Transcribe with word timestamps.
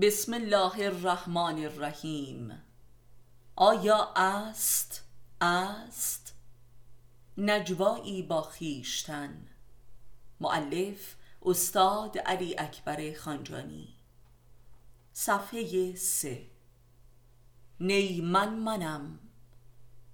بسم 0.00 0.34
الله 0.34 0.84
الرحمن 0.86 1.64
الرحیم. 1.64 2.62
آیا 3.56 4.12
است؟ 4.16 5.04
است. 5.40 6.34
نجوایی 7.38 8.22
با 8.22 8.42
خیشتن. 8.42 9.46
معلف 10.40 11.14
استاد 11.42 12.18
علی 12.18 12.58
اکبر 12.58 13.14
خانجانی. 13.14 13.88
صفحه 15.12 15.94
سه. 15.94 16.46
نی 17.80 18.20
من 18.20 18.54
منم. 18.54 19.18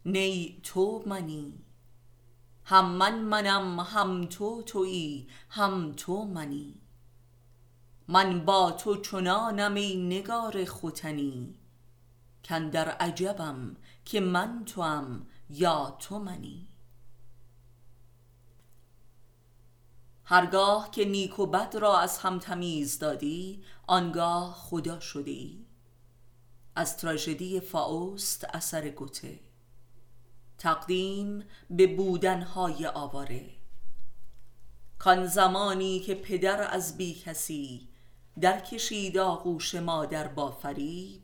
نی 0.07 0.61
تو 0.63 1.03
منی. 1.07 1.65
هم 2.65 2.91
من 2.91 3.19
منم 3.19 3.81
هم 3.81 4.27
تو 4.27 4.63
تویی 4.63 5.29
هم 5.49 5.93
تو 5.93 6.25
منی. 6.25 6.81
من 8.11 8.45
با 8.45 8.71
تو 8.71 8.97
چنانم 8.97 9.75
ای 9.75 10.07
نگار 10.07 10.65
ختنی. 10.65 11.55
کاندر 12.49 12.89
عجبم 12.89 13.77
که 14.05 14.21
من 14.21 14.65
توام 14.65 15.27
یا 15.51 15.97
تو 15.99 16.19
منی. 16.19 16.69
هرگاه 20.25 20.91
که 20.91 21.05
نیک 21.05 21.39
و 21.39 21.47
بد 21.47 21.77
را 21.77 21.99
از 21.99 22.19
هم 22.19 22.39
تمیز 22.39 22.99
دادی 22.99 23.65
آنگاه 23.87 24.55
خدا 24.55 25.01
شدی. 25.01 25.67
از 26.77 26.97
تراژدی 26.97 27.61
فاوست 27.61 28.47
اثر 28.55 28.89
گوته. 28.89 29.41
تقدیم 30.59 31.45
به 31.71 31.97
بودنهای 31.97 32.87
آواره. 32.87 33.51
کان 34.99 35.27
زمانی 35.27 36.01
که 36.01 36.15
پدر 36.15 36.71
از 36.71 36.97
بی 36.97 37.15
کسی 37.15 37.88
در 38.41 38.61
کشید 38.61 39.19
آغوش 39.19 39.75
مادر 39.75 40.29
با 40.29 40.51
فریب. 40.51 41.23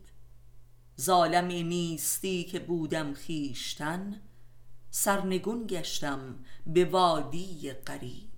ظالم 1.01 1.45
نیستی 1.45 2.43
که 2.43 2.59
بودم 2.59 3.13
خیشتن 3.13 4.21
سرنگون 4.91 5.67
گشتم 5.67 6.45
به 6.67 6.85
وادی 6.85 7.71
غریب 7.71 8.31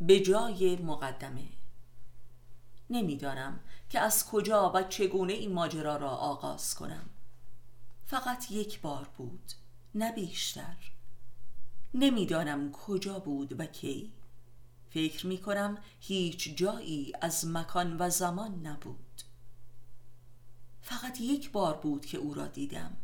به 0.00 0.20
جای 0.20 0.76
مقدمه 0.76 1.48
نمی‌دانم 2.90 3.60
که 3.90 4.00
از 4.00 4.26
کجا 4.26 4.72
و 4.74 4.82
چگونه 4.82 5.32
این 5.32 5.52
ماجرا 5.52 5.96
را 5.96 6.10
آغاز 6.10 6.74
کنم. 6.74 7.10
فقط 8.06 8.50
یک 8.50 8.80
بار 8.80 9.08
بود 9.16 9.52
نه 9.94 10.12
بیشتر. 10.12 10.76
نمی‌دانم 11.94 12.72
کجا 12.72 13.18
بود 13.18 13.60
و 13.60 13.66
کی. 13.66 14.12
فکر 14.90 15.26
می 15.26 15.38
کنم 15.38 15.78
هیچ 16.00 16.56
جایی 16.56 17.12
از 17.20 17.46
مکان 17.46 17.96
و 17.98 18.10
زمان 18.10 18.66
نبود. 18.66 19.22
فقط 20.80 21.20
یک 21.20 21.50
بار 21.52 21.76
بود 21.76 22.06
که 22.06 22.18
او 22.18 22.34
را 22.34 22.46
دیدم. 22.46 22.96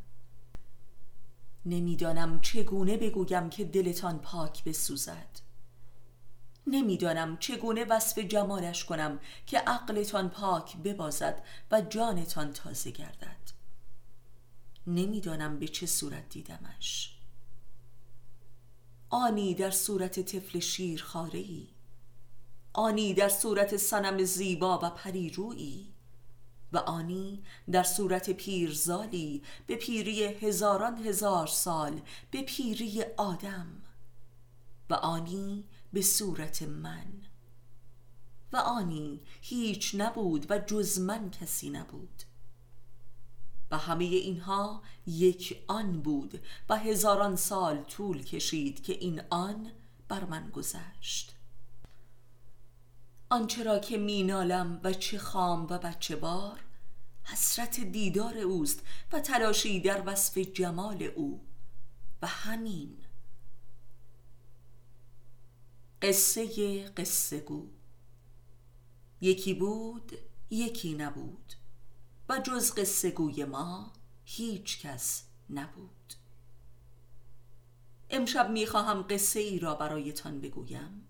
نمی‌دانم 1.67 2.41
چگونه 2.41 2.97
بگویم 2.97 3.51
که 3.51 3.65
دلتان 3.65 4.19
پاک 4.19 4.65
بسوزد. 4.65 5.41
نمی‌دانم 6.67 7.37
چگونه 7.37 7.85
وصف 7.85 8.19
جمالش 8.19 8.85
کنم 8.85 9.21
که 9.47 9.59
عقلتان 9.59 10.29
پاک 10.29 10.77
ببازد 10.77 11.43
و 11.71 11.81
جانتان 11.81 12.53
تازه 12.53 12.91
گردد. 12.91 13.51
نمی‌دانم 14.87 15.59
به 15.59 15.69
چه 15.69 15.87
صورت 15.87 16.29
دیدمش. 16.29 17.19
آنی 19.11 19.55
در 19.55 19.71
صورت 19.71 20.21
طفل 20.21 20.59
شیر 20.59 21.05
ای 21.33 21.76
آنی 22.77 23.15
در 23.15 23.29
صورت 23.29 23.77
سنم 23.77 24.25
زیبا 24.25 24.79
و 24.83 24.91
پریرویی 24.91 25.93
و 26.73 26.79
آنی 26.79 27.43
در 27.73 27.83
صورت 27.83 28.31
پیرزالی 28.31 29.43
به 29.67 29.77
پیری 29.77 30.25
هزاران 30.25 30.97
هزار 31.07 31.47
سال 31.47 32.01
به 32.31 32.43
پیری 32.43 33.03
آدم 33.17 33.83
و 34.91 34.95
آنی 34.95 35.65
به 35.93 36.03
صورت 36.03 36.63
من. 36.63 37.07
و 38.53 38.57
آنی 38.57 39.21
هیچ 39.41 39.95
نبود 39.95 40.51
و 40.51 40.59
جز 40.59 41.01
من 41.01 41.31
کسی 41.31 41.71
نبود. 41.71 42.23
و 43.71 43.79
همه 43.79 44.05
اینها 44.05 44.83
یک 45.07 45.65
آن 45.69 46.03
بود 46.03 46.41
و 46.69 46.77
هزاران 46.77 47.37
سال 47.37 47.83
طول 47.83 48.23
کشید 48.23 48.83
که 48.83 48.93
این 48.93 49.23
آن 49.31 49.73
بر 50.09 50.25
من 50.25 50.51
گذشت. 50.51 51.36
آنچه 53.37 53.63
را 53.63 53.79
که 53.79 53.99
مینالم 53.99 54.81
و 54.85 54.93
چه 54.93 55.19
خام 55.19 55.63
و 55.63 55.79
بچه 55.79 56.17
بار؟ 56.17 56.61
حسرت 57.25 57.81
دیدار 57.81 58.39
اوست 58.39 58.83
و 59.13 59.21
تلاشی 59.21 59.81
در 59.81 60.03
وصف 60.07 60.39
جمال 60.39 61.03
او. 61.03 61.41
و 62.23 62.27
همین. 62.27 62.97
قصه 66.03 66.85
قصه 66.89 67.41
گو. 67.41 67.67
یکی 69.21 69.55
بود 69.55 70.13
یکی 70.51 70.95
نبود. 70.95 71.53
و 72.29 72.39
جز 72.39 72.73
قصه 72.75 73.11
گوی 73.11 73.45
ما 73.45 73.93
هیچ 74.25 74.81
کس 74.81 75.25
نبود. 75.51 76.15
امشب 78.11 78.51
می‌خواهم 78.51 79.03
قصه 79.03 79.41
ای 79.41 79.59
را 79.59 79.75
برایتان 79.75 80.41
بگویم. 80.41 81.09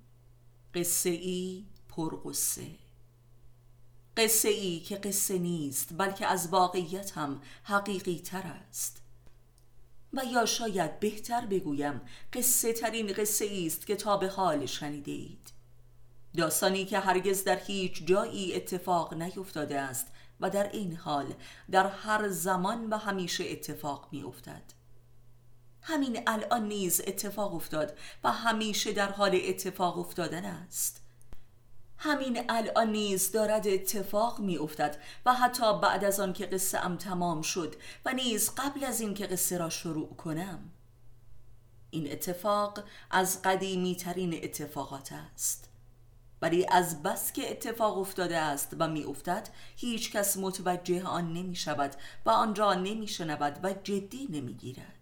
قصه 0.74 1.10
ای 1.10 1.66
پرقصه 1.96 2.66
قصه 4.16 4.48
ای 4.48 4.80
که 4.80 4.96
قصه 4.96 5.38
نیست 5.38 5.88
بلکه 5.98 6.26
از 6.26 6.48
واقعیت 6.48 7.18
هم 7.18 7.42
حقیقی 7.62 8.18
تر 8.18 8.42
است. 8.42 9.02
و 10.12 10.24
یا 10.24 10.46
شاید 10.46 11.00
بهتر 11.00 11.46
بگویم 11.46 12.00
قصه 12.32 12.72
ترین 12.72 13.12
قصه 13.12 13.62
است 13.66 13.86
که 13.86 13.96
تا 13.96 14.16
به 14.16 14.28
حال 14.28 14.66
شنیده 14.66 15.12
اید 15.12 15.52
داستانی 16.36 16.84
که 16.84 16.98
هرگز 16.98 17.44
در 17.44 17.58
هیچ 17.58 18.04
جایی 18.04 18.54
اتفاق 18.54 19.14
نیفتاده 19.14 19.80
است 19.80 20.06
و 20.40 20.50
در 20.50 20.70
این 20.72 20.96
حال 20.96 21.34
در 21.70 21.86
هر 21.86 22.28
زمان 22.28 22.86
و 22.90 22.96
همیشه 22.96 23.44
اتفاق 23.44 24.08
می 24.12 24.22
افتد 24.22 24.62
همین 25.82 26.22
الان 26.26 26.68
نیز 26.68 27.00
اتفاق 27.06 27.54
افتاد 27.54 27.98
و 28.24 28.32
همیشه 28.32 28.92
در 28.92 29.12
حال 29.12 29.40
اتفاق 29.44 29.98
افتادن 29.98 30.44
است. 30.44 31.05
همین 31.98 32.44
الان 32.48 32.92
نیز 32.92 33.32
دارد 33.32 33.68
اتفاق 33.68 34.40
می 34.40 34.58
افتد 34.58 34.96
و 35.26 35.34
حتی 35.34 35.80
بعد 35.80 36.04
از 36.04 36.20
آن 36.20 36.32
که 36.32 36.46
قصه 36.46 36.78
ام 36.78 36.96
تمام 36.96 37.42
شد 37.42 37.74
و 38.04 38.12
نیز 38.12 38.50
قبل 38.56 38.84
از 38.84 39.00
این 39.00 39.14
که 39.14 39.26
قصه 39.26 39.58
را 39.58 39.68
شروع 39.68 40.16
کنم. 40.16 40.70
این 41.90 42.12
اتفاق 42.12 42.84
از 43.10 43.42
قدیمی 43.42 43.96
ترین 43.96 44.44
اتفاقات 44.44 45.12
است. 45.12 45.70
ولی 46.42 46.66
از 46.70 47.02
بس 47.02 47.32
که 47.32 47.50
اتفاق 47.50 47.98
افتاده 47.98 48.38
است 48.38 48.76
و 48.78 48.88
می 48.88 49.04
افتد 49.04 49.48
هیچ 49.76 50.12
کس 50.12 50.36
متوجه 50.36 51.04
آن 51.04 51.32
نمی 51.32 51.56
شود 51.56 51.94
و 52.26 52.30
آن 52.30 52.54
را 52.54 52.74
نمی 52.74 53.08
شنود 53.08 53.60
و 53.62 53.72
جدی 53.72 54.26
نمی 54.30 54.54
گیرد 54.54 54.95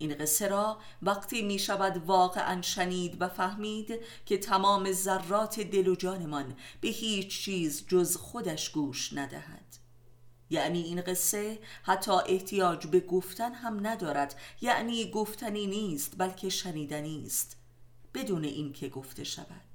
این 0.00 0.14
قصه 0.14 0.48
را 0.48 0.78
وقتی 1.02 1.42
می 1.42 1.58
شود 1.58 2.06
واقعا 2.06 2.62
شنید 2.62 3.22
و 3.22 3.28
فهمید 3.28 4.00
که 4.26 4.38
تمام 4.38 4.92
ذرات 4.92 5.60
دل 5.60 5.88
و 5.88 5.94
جانمان 5.94 6.56
به 6.80 6.88
هیچ 6.88 7.42
چیز 7.42 7.86
جز 7.88 8.16
خودش 8.16 8.70
گوش 8.70 9.12
ندهد. 9.12 9.76
یعنی 10.50 10.82
این 10.82 11.00
قصه 11.00 11.58
حتی 11.82 12.10
احتیاج 12.10 12.86
به 12.86 13.00
گفتن 13.00 13.52
هم 13.52 13.86
ندارد. 13.86 14.40
یعنی 14.60 15.10
گفتنی 15.10 15.66
نیست 15.66 16.14
بلکه 16.18 16.48
شنیدنی 16.48 17.22
است. 17.26 17.56
بدون 18.14 18.44
اینکه 18.44 18.88
گفته 18.88 19.24
شود. 19.24 19.70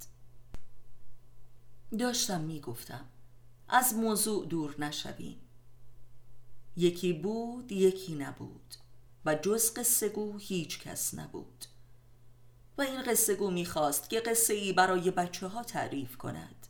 داشتم 1.99 2.41
می‌گفتم 2.41 3.05
از 3.67 3.93
موضوع 3.93 4.45
دور 4.45 4.75
نشویم. 4.79 5.37
یکی 6.77 7.13
بود 7.13 7.71
یکی 7.71 8.15
نبود. 8.15 8.84
و 9.25 9.35
جز 9.35 9.73
قصه 9.73 10.09
گو 10.09 10.37
هیچ 10.37 10.79
کس 10.79 11.13
نبود. 11.13 11.65
و 12.77 12.81
این 12.81 13.03
قصه 13.03 13.35
گو 13.35 13.51
می‌خواست 13.51 14.09
که 14.09 14.19
قصه 14.19 14.53
ای 14.53 14.73
برای 14.73 15.11
بچه 15.11 15.47
ها 15.47 15.63
تعریف 15.63 16.17
کند. 16.17 16.67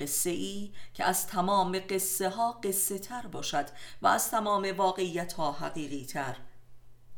قصه 0.00 0.30
ای 0.30 0.72
که 0.94 1.04
از 1.04 1.26
تمام 1.26 1.78
قصه 1.78 2.28
ها 2.28 2.52
قصه 2.52 2.98
تر 2.98 3.26
باشد 3.26 3.66
و 4.02 4.06
از 4.06 4.30
تمام 4.30 4.76
واقعیت 4.76 5.32
ها 5.32 5.52
حقیقی 5.52 6.04
تر 6.04 6.36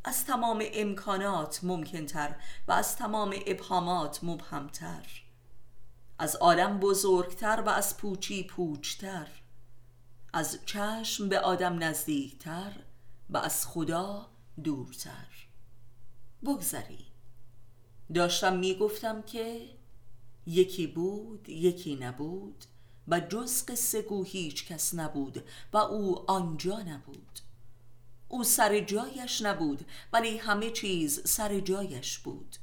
از 0.03 0.25
تمام 0.25 0.63
امکانات 0.73 1.59
ممکن 1.63 2.05
تر 2.05 2.35
و 2.67 2.71
از 2.71 2.95
تمام 2.95 3.35
ابهامات 3.47 4.19
مبهمتر 4.23 5.05
از 6.19 6.35
عالم 6.35 6.79
بزرگتر 6.79 7.63
و 7.65 7.69
از 7.69 7.97
پوچی 7.97 8.43
پوچتر 8.43 9.27
از 10.33 10.59
چشم 10.65 11.29
به 11.29 11.39
آدم 11.39 11.83
نزدیکتر 11.83 12.71
و 13.29 13.37
از 13.37 13.67
خدا 13.67 14.32
دورتر. 14.63 15.47
بگذری. 16.45 17.05
داشتم 18.13 18.57
می‌گفتم 18.57 19.21
که 19.21 19.69
یکی 20.45 20.87
بود 20.87 21.49
یکی 21.49 21.95
نبود 21.95 22.65
و 23.07 23.19
جز 23.19 23.65
قصه 23.65 24.01
گو 24.01 24.23
هیچ 24.23 24.67
کس 24.67 24.93
نبود 24.93 25.43
و 25.73 25.77
او 25.77 26.31
آنجا 26.31 26.79
نبود. 26.79 27.39
او 28.27 28.43
سر 28.43 28.79
جایش 28.79 29.41
نبود 29.41 29.85
ولی 30.13 30.37
همه 30.37 30.71
چیز 30.71 31.27
سر 31.27 31.59
جایش 31.59 32.17
بود. 32.17 32.55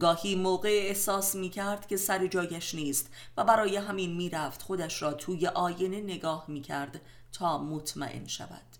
گاهی 0.00 0.34
موقع 0.34 0.68
احساس 0.68 1.34
می 1.34 1.50
کرد 1.50 1.88
که 1.88 1.96
سر 1.96 2.26
جایش 2.26 2.74
نیست 2.74 3.10
و 3.36 3.44
برای 3.44 3.76
همین 3.76 4.16
می 4.16 4.30
رفت 4.30 4.62
خودش 4.62 5.02
را 5.02 5.12
توی 5.12 5.46
آینه 5.46 6.00
نگاه 6.00 6.44
می 6.48 6.60
کرد 6.60 7.00
تا 7.32 7.58
مطمئن 7.58 8.26
شود. 8.26 8.71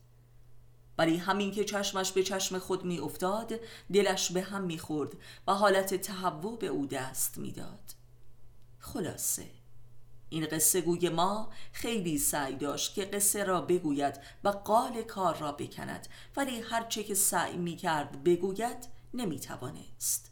ولی 1.02 1.16
همین 1.16 1.50
که 1.50 1.64
چشمش 1.64 2.12
به 2.12 2.22
چشم 2.22 2.58
خود 2.58 2.84
می 2.84 2.98
افتاد 2.98 3.52
دلش 3.92 4.32
به 4.32 4.42
هم 4.42 4.62
می 4.62 4.78
خورد 4.78 5.12
و 5.46 5.54
حالت 5.54 5.94
تهوع 5.94 6.58
به 6.58 6.66
او 6.66 6.86
دست 6.86 7.38
می 7.38 7.52
داد 7.52 7.94
خلاصه 8.78 9.46
این 10.28 10.46
قصه 10.46 10.80
گوی 10.80 11.08
ما 11.08 11.50
خیلی 11.72 12.18
سعی 12.18 12.56
داشت 12.56 12.94
که 12.94 13.04
قصه 13.04 13.44
را 13.44 13.60
بگوید 13.60 14.20
و 14.44 14.48
قال 14.48 15.02
کار 15.02 15.36
را 15.36 15.52
بکند 15.52 16.08
ولی 16.36 16.60
هرچه 16.60 17.04
که 17.04 17.14
سعی 17.14 17.56
می 17.56 17.76
کرد 17.76 18.24
بگوید 18.24 18.88
نمی 19.14 19.40
توانست 19.40 20.31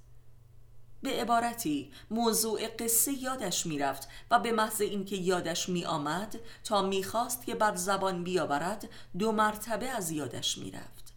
به 1.03 1.11
عبارتی 1.11 1.93
موضوع 2.11 2.69
قصه 2.69 3.13
یادش 3.13 3.67
می‌رفت 3.67 4.09
و 4.31 4.39
به 4.39 4.53
محض 4.53 4.81
اینکه 4.81 5.17
یادش 5.17 5.69
می 5.69 5.85
آمد 5.85 6.41
تا 6.65 6.83
می‌خواست 6.83 7.47
که 7.47 7.55
بر 7.55 7.77
زبان 7.77 8.25
بیاورد 8.25 8.89
دو 9.19 9.33
مرتبه 9.33 9.89
از 9.89 10.11
یادش 10.11 10.59
می‌رفت. 10.59 11.15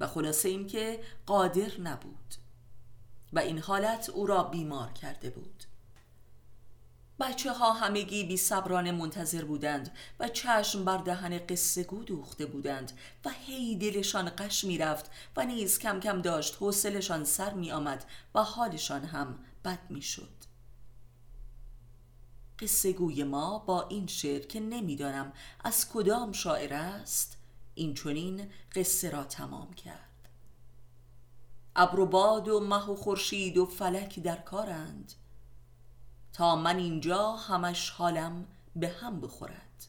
و 0.00 0.06
خلاصه 0.06 0.48
اینکه 0.48 1.00
قادر 1.26 1.80
نبود. 1.80 2.34
و 3.32 3.38
این 3.38 3.58
حالت 3.58 4.10
او 4.10 4.26
را 4.26 4.42
بیمار 4.42 4.92
کرده 4.92 5.30
بود. 5.30 5.63
بچه 7.20 7.52
ها 7.52 7.72
همگی 7.72 8.24
بی 8.24 8.36
صبرانه 8.36 8.92
منتظر 8.92 9.44
بودند 9.44 9.90
و 10.20 10.28
چشم 10.28 10.84
بر 10.84 10.98
دهن 10.98 11.38
قصه 11.38 11.82
گو 11.82 12.04
دوخته 12.04 12.46
بودند 12.46 12.92
و 13.24 13.30
هی 13.30 13.76
دلشان 13.76 14.30
قش 14.38 14.64
می 14.64 14.78
رفت 14.78 15.10
و 15.36 15.44
نیز 15.44 15.78
کم 15.78 16.00
کم 16.00 16.22
داشت 16.22 16.56
حوصلشان 16.60 17.24
سر 17.24 17.54
می 17.54 17.72
آمد 17.72 18.04
و 18.34 18.42
حالشان 18.42 19.04
هم 19.04 19.38
بد 19.64 19.90
می 19.90 20.02
شد 20.02 20.44
قصه 22.58 22.92
گوی 22.92 23.24
ما 23.24 23.58
با 23.58 23.88
این 23.88 24.06
شعر 24.06 24.46
که 24.46 24.60
نمی‌دانم 24.60 25.32
از 25.64 25.88
کدام 25.88 26.32
شاعر 26.32 26.74
است 26.74 27.36
این 27.74 27.94
چونین 27.94 28.50
قصه 28.74 29.10
را 29.10 29.24
تمام 29.24 29.72
کرد. 29.72 30.28
ابر 31.76 32.00
و 32.00 32.06
باد 32.06 32.48
و 32.48 32.60
مه 32.60 32.90
و 32.90 32.96
خورشید 32.96 33.58
و 33.58 33.66
فلک 33.66 34.20
در 34.20 34.36
کارند. 34.36 35.12
تا 36.34 36.56
من 36.56 36.78
اینجا 36.78 37.32
همش 37.32 37.90
حالم 37.90 38.46
به 38.76 38.88
هم 38.88 39.20
بخورد. 39.20 39.86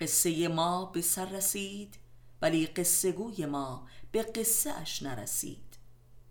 قصه 0.00 0.48
ما 0.48 0.84
به 0.84 1.00
سر 1.00 1.24
رسید 1.24 1.96
ولی 2.42 2.66
قصه 2.66 3.12
گوی 3.12 3.46
ما 3.46 3.86
به 4.12 4.22
قصه 4.22 4.72
اش 4.72 5.02
نرسید 5.02 5.76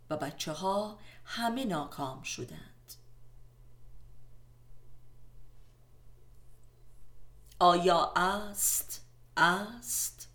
و 0.10 0.18
بچه 0.18 0.52
ها 0.52 1.00
همه 1.26 1.66
ناکام 1.66 2.24
شدند. 2.24 2.94
آیا 7.60 8.14
است؟ 8.16 9.06
است. 9.38 10.30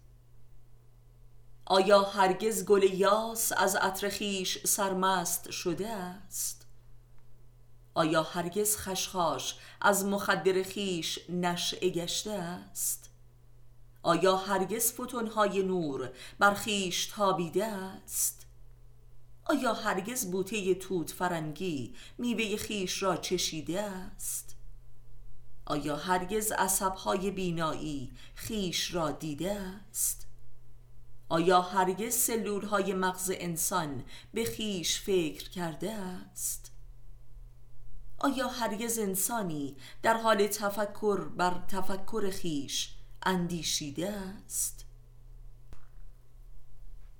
آیا 1.64 2.02
هرگز 2.02 2.64
گل 2.64 2.82
یاس 2.82 3.52
از 3.52 3.76
عطر 3.76 4.10
سرمست 4.64 5.50
شده 5.50 5.88
است؟ 5.88 6.57
آیا 7.98 8.22
هرگز 8.22 8.76
خشخاش 8.76 9.54
از 9.80 10.04
مخدر 10.04 10.62
خیش 10.62 11.18
نشعه 11.28 11.90
گشته 11.90 12.30
است؟ 12.30 13.10
آیا 14.02 14.36
هرگز 14.36 14.92
فتونهای 14.92 15.62
نور 15.62 16.10
بر 16.38 16.54
خیش 16.54 17.06
تابیده 17.06 17.66
است؟ 17.66 18.46
آیا 19.44 19.72
هرگز 19.72 20.30
بوته 20.30 20.74
توت 20.74 21.10
فرنگی 21.10 21.94
میوه 22.18 22.56
خیش 22.56 23.02
را 23.02 23.16
چشیده 23.16 23.80
است؟ 23.80 24.56
آیا 25.66 25.96
هرگز 25.96 26.52
عصبهای 26.52 27.30
بینایی 27.30 28.12
خیش 28.34 28.94
را 28.94 29.10
دیده 29.10 29.52
است؟ 29.52 30.26
آیا 31.28 31.60
هرگز 31.60 32.14
سلولهای 32.14 32.94
مغز 32.94 33.32
انسان 33.34 34.04
به 34.34 34.44
خیش 34.44 35.00
فکر 35.00 35.50
کرده 35.50 35.92
است؟ 35.92 36.77
آیا 38.20 38.48
هرگز 38.48 38.98
انسانی 38.98 39.76
در 40.02 40.14
حال 40.14 40.46
تفکر 40.46 41.20
بر 41.20 41.62
تفکر 41.68 42.30
خیش 42.30 42.94
اندیشیده 43.22 44.10
است؟ 44.10 44.84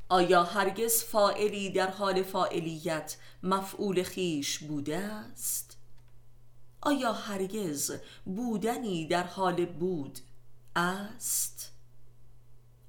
آیا 0.08 0.44
هرگز 0.44 1.02
فائلی 1.02 1.70
در 1.70 1.90
حال 1.90 2.22
فاعلیت 2.22 3.16
مفعول 3.42 4.02
خیش 4.02 4.58
بوده 4.58 4.96
است؟ 4.98 5.76
آیا 6.80 7.12
هرگز 7.12 7.92
بودنی 8.24 9.06
در 9.06 9.24
حال 9.24 9.66
بود 9.66 10.18
است؟ 10.76 11.72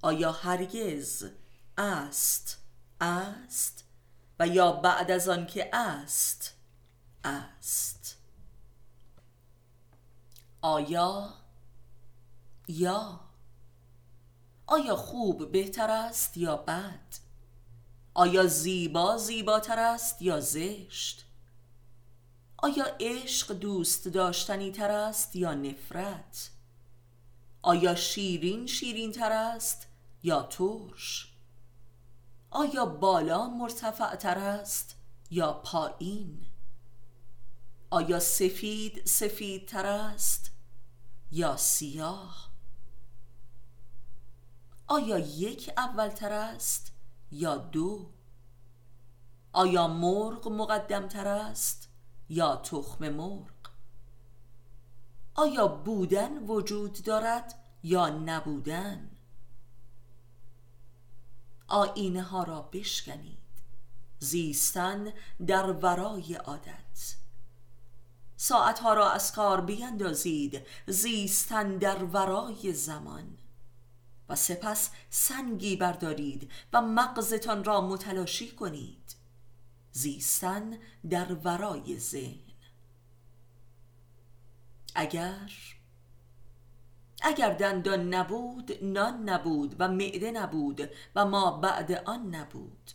آیا 0.02 0.32
هرگز 0.32 1.26
است 1.78 2.58
است 3.02 3.84
و 4.40 4.48
یا 4.48 4.72
بعد 4.72 5.12
از 5.12 5.30
آن 5.30 5.46
که 5.46 5.70
است 5.74 6.59
است. 7.24 8.18
آیا؟ 10.62 11.34
یا؟ 12.68 13.20
آیا 14.68 14.96
خوب 14.96 15.52
بهتر 15.52 15.92
است 15.92 16.38
یا 16.38 16.56
بد؟ 16.56 17.16
آیا 18.14 18.46
زیبا 18.46 19.18
زیباتر 19.18 19.80
است 19.80 20.22
یا 20.22 20.40
زشت؟ 20.40 21.26
آیا 22.58 22.86
عشق 23.00 23.54
دوست 23.54 24.08
داشتنی 24.08 24.72
تر 24.72 24.92
است 24.92 25.36
یا 25.36 25.54
نفرت؟ 25.54 26.50
آیا 27.62 27.96
شیرین 27.96 28.68
شیرین 28.68 29.12
تر 29.12 29.32
است 29.32 29.88
یا 30.24 30.42
ترش؟ 30.42 31.34
آیا 32.50 32.86
بالا 32.86 33.48
مرتفع 33.48 34.16
تر 34.16 34.38
است 34.38 34.96
یا 35.32 35.54
پایین؟ 35.54 36.49
آیا 37.92 38.20
سفید 38.20 39.06
سفید 39.06 39.68
تر 39.68 39.86
است 39.86 40.52
یا 41.32 41.58
سیاه؟ 41.58 42.50
آیا 44.88 45.20
یک 45.20 45.72
اول 45.78 46.10
تر 46.10 46.34
است 46.34 46.92
یا 47.32 47.58
دو؟ 47.58 48.10
آیا 49.54 49.88
مرغ 49.88 50.48
مقدم 50.48 51.08
تر 51.08 51.28
است 51.28 51.90
یا 52.30 52.56
تخم 52.56 53.10
مرغ؟ 53.10 53.52
آیا 55.36 55.68
بودن 55.68 56.38
وجود 56.38 57.04
دارد 57.04 57.64
یا 57.84 58.10
نبودن؟ 58.10 59.10
آینه 61.68 62.22
ها 62.22 62.44
را 62.44 62.62
بشکنید 62.62 63.38
زیستن 64.20 65.14
در 65.48 65.72
ورای 65.72 66.34
عادت. 66.34 67.16
ساعتها 68.42 68.94
را 68.94 69.12
از 69.12 69.32
کار 69.32 69.62
بیندازید 69.62 70.62
زیستن 70.88 71.78
در 71.78 72.04
ورای 72.04 72.74
زمان. 72.74 73.38
و 74.30 74.36
سپس 74.36 74.90
سنگی 75.10 75.76
بردارید 75.76 76.52
و 76.74 76.82
مغزتان 76.82 77.64
را 77.64 77.82
متلاشی 77.82 78.52
کنید. 78.52 79.16
زیستن 79.92 80.78
در 81.10 81.34
ورای 81.34 82.00
ذهن. 82.00 82.54
اگر 84.96 85.52
اگر 87.22 87.54
دندان 87.54 88.14
نبود 88.14 88.84
نان 88.84 89.30
نبود 89.30 89.76
و 89.80 89.88
معده 89.88 90.32
نبود 90.32 90.90
و 91.16 91.26
ما 91.26 91.52
بعد 91.52 91.92
آن 91.92 92.36
نبود. 92.36 92.92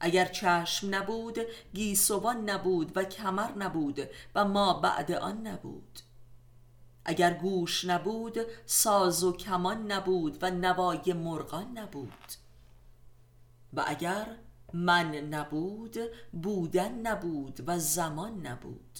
اگر 0.00 0.24
چشم 0.24 0.94
نبود 0.94 1.38
گیسوان 1.74 2.50
نبود 2.50 2.96
و 2.96 3.04
کمر 3.04 3.52
نبود 3.52 4.00
و 4.34 4.44
ما 4.44 4.72
بعد 4.72 5.12
آن 5.12 5.46
نبود. 5.46 6.00
اگر 7.04 7.34
گوش 7.34 7.84
نبود 7.84 8.38
ساز 8.66 9.24
و 9.24 9.32
کمان 9.32 9.92
نبود 9.92 10.38
و 10.42 10.50
نوای 10.50 11.12
مرغان 11.12 11.78
نبود. 11.78 12.32
و 13.72 13.84
اگر 13.86 14.36
من 14.72 15.14
نبود 15.14 15.96
بودن 16.32 16.92
نبود 16.92 17.64
و 17.66 17.78
زمان 17.78 18.46
نبود. 18.46 18.98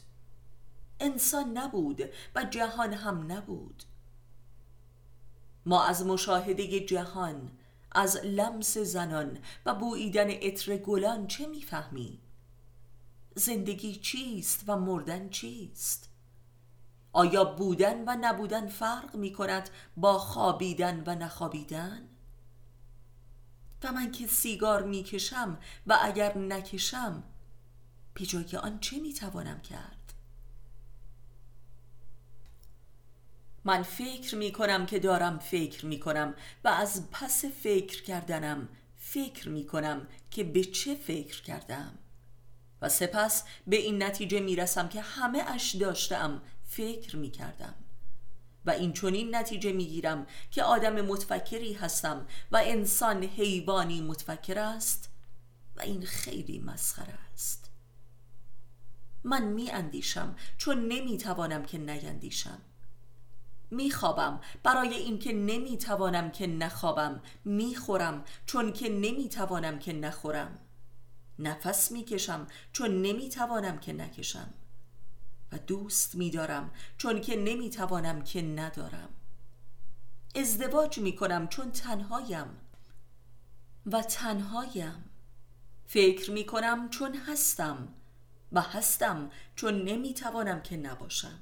انسان 1.01 1.59
نبود 1.59 2.03
و 2.35 2.45
جهان 2.45 2.93
هم 2.93 3.33
نبود. 3.33 3.83
ما 5.67 5.85
از 5.85 6.07
مشاهده 6.07 6.81
جهان 6.81 7.51
از 7.95 8.17
لمس 8.17 8.79
زنان 8.79 9.39
و 9.67 9.75
بوییدن 9.75 10.31
عطر 10.31 10.77
گلان 10.77 11.27
چه 11.27 11.47
می‌فهمی؟ 11.47 12.21
زندگی 13.35 13.97
چیست 13.97 14.65
و 14.67 14.77
مردن 14.77 15.29
چیست؟ 15.29 16.11
آیا 17.13 17.45
بودن 17.45 18.05
و 18.09 18.17
نبودن 18.21 18.67
فرق 18.67 19.17
می 19.17 19.33
کند 19.33 19.71
با 19.97 20.19
خوابیدن 20.19 21.03
و 21.07 21.15
نخوابیدن؟ 21.15 22.09
و 23.85 23.93
من 23.93 24.13
که 24.13 24.27
سیگار 24.27 24.83
می 24.83 25.03
کشم 25.03 25.59
و 25.87 25.99
اگر 26.03 26.39
نکشم 26.39 27.23
به 28.15 28.27
جای 28.27 28.57
آن 28.57 28.81
چه 28.81 29.01
می 29.01 29.15
توانم 29.15 29.61
کرد؟ 29.61 29.94
من 33.64 33.83
فکر 33.83 34.37
می 34.37 34.52
کنم 34.52 34.87
که 34.87 34.99
دارم 34.99 35.38
فکر 35.38 35.87
می 35.87 36.00
کنم 36.00 36.35
و 36.64 36.68
از 36.68 37.11
پس 37.11 37.44
فکر 37.44 38.02
کردنم 38.02 38.68
فکر 38.97 39.49
می 39.49 39.66
کنم 39.66 40.09
که 40.30 40.44
به 40.44 40.64
چه 40.64 40.94
فکر 40.94 41.42
کردم. 41.42 41.99
و 42.83 42.88
سپس 42.88 43.44
به 43.66 43.76
این 43.76 44.02
نتیجه 44.02 44.40
می 44.40 44.56
رسم 44.56 44.88
که 44.88 45.00
همه 45.00 45.42
اش 45.47 45.75
داشتم 45.75 46.42
فکر 46.64 47.16
می 47.16 47.30
کردم 47.30 47.75
و 48.66 48.71
این 48.71 48.92
چونین 48.92 49.35
نتیجه 49.35 49.73
می 49.73 49.87
گیرم 49.87 50.26
که 50.50 50.62
آدم 50.62 51.00
متفکری 51.00 51.73
هستم 51.73 52.26
و 52.52 52.62
انسان 52.64 53.23
حیوانی 53.25 54.00
متفکر 54.00 54.59
است 54.59 55.11
و 55.76 55.80
این 55.83 56.06
خیلی 56.06 56.59
مسخره 56.59 57.18
است. 57.35 57.71
من 59.25 59.44
می 59.44 59.71
اندیشم 59.71 60.37
چون 60.59 60.88
نمی 60.88 61.18
توانم 61.18 61.64
که 61.64 61.78
نیندیشم. 61.78 62.59
میخوابم. 63.76 64.40
برای 64.62 64.95
اینکه 64.95 65.33
نمی‌توانم 65.33 66.31
که 66.31 66.47
نخوابم 66.47 67.21
می‌خورم. 67.45 68.25
چون 68.47 68.73
که 68.73 68.88
نمی‌توانم 68.88 69.78
که 69.78 69.93
نخورم. 69.93 70.59
نفس 71.38 71.93
می‌کشم 71.93 72.47
چون 72.73 73.02
نمی‌توانم 73.02 73.78
که 73.78 73.93
نکشم. 73.93 74.54
و 75.52 75.59
دوست 75.59 76.14
میدارم 76.14 76.71
چون 76.99 77.21
که 77.21 77.37
نمی‌توانم 77.37 78.23
که 78.23 78.43
ندارم. 78.43 79.09
ازدواج 80.35 80.99
می‌کنم 80.99 81.49
چون 81.49 81.71
تنهایم. 81.71 82.47
و 83.87 84.02
تنهایم. 84.02 85.04
فکر 85.87 86.31
می‌کنم 86.31 86.90
چون 86.90 87.14
هستم. 87.14 87.88
و 88.52 88.61
هستم 88.61 89.31
چون 89.57 89.83
نمی‌توانم 89.83 90.62
که 90.62 90.76
نباشم. 90.76 91.40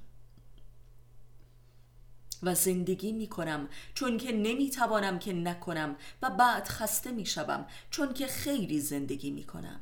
و 2.43 2.55
زندگی 2.55 3.13
می 3.13 3.27
کنم 3.27 3.69
چون 3.95 4.19
که 4.19 4.33
نمی 4.33 4.71
توانم 4.71 5.19
که 5.19 5.33
نکنم 5.33 5.97
و 6.23 6.31
بعد 6.31 6.69
خسته 6.69 7.11
می 7.11 7.27
شوم 7.27 7.67
چون 7.91 8.15
که 8.15 8.27
خیلی 8.27 8.81
زندگی 8.81 9.31
می 9.31 9.45
کنم 9.45 9.81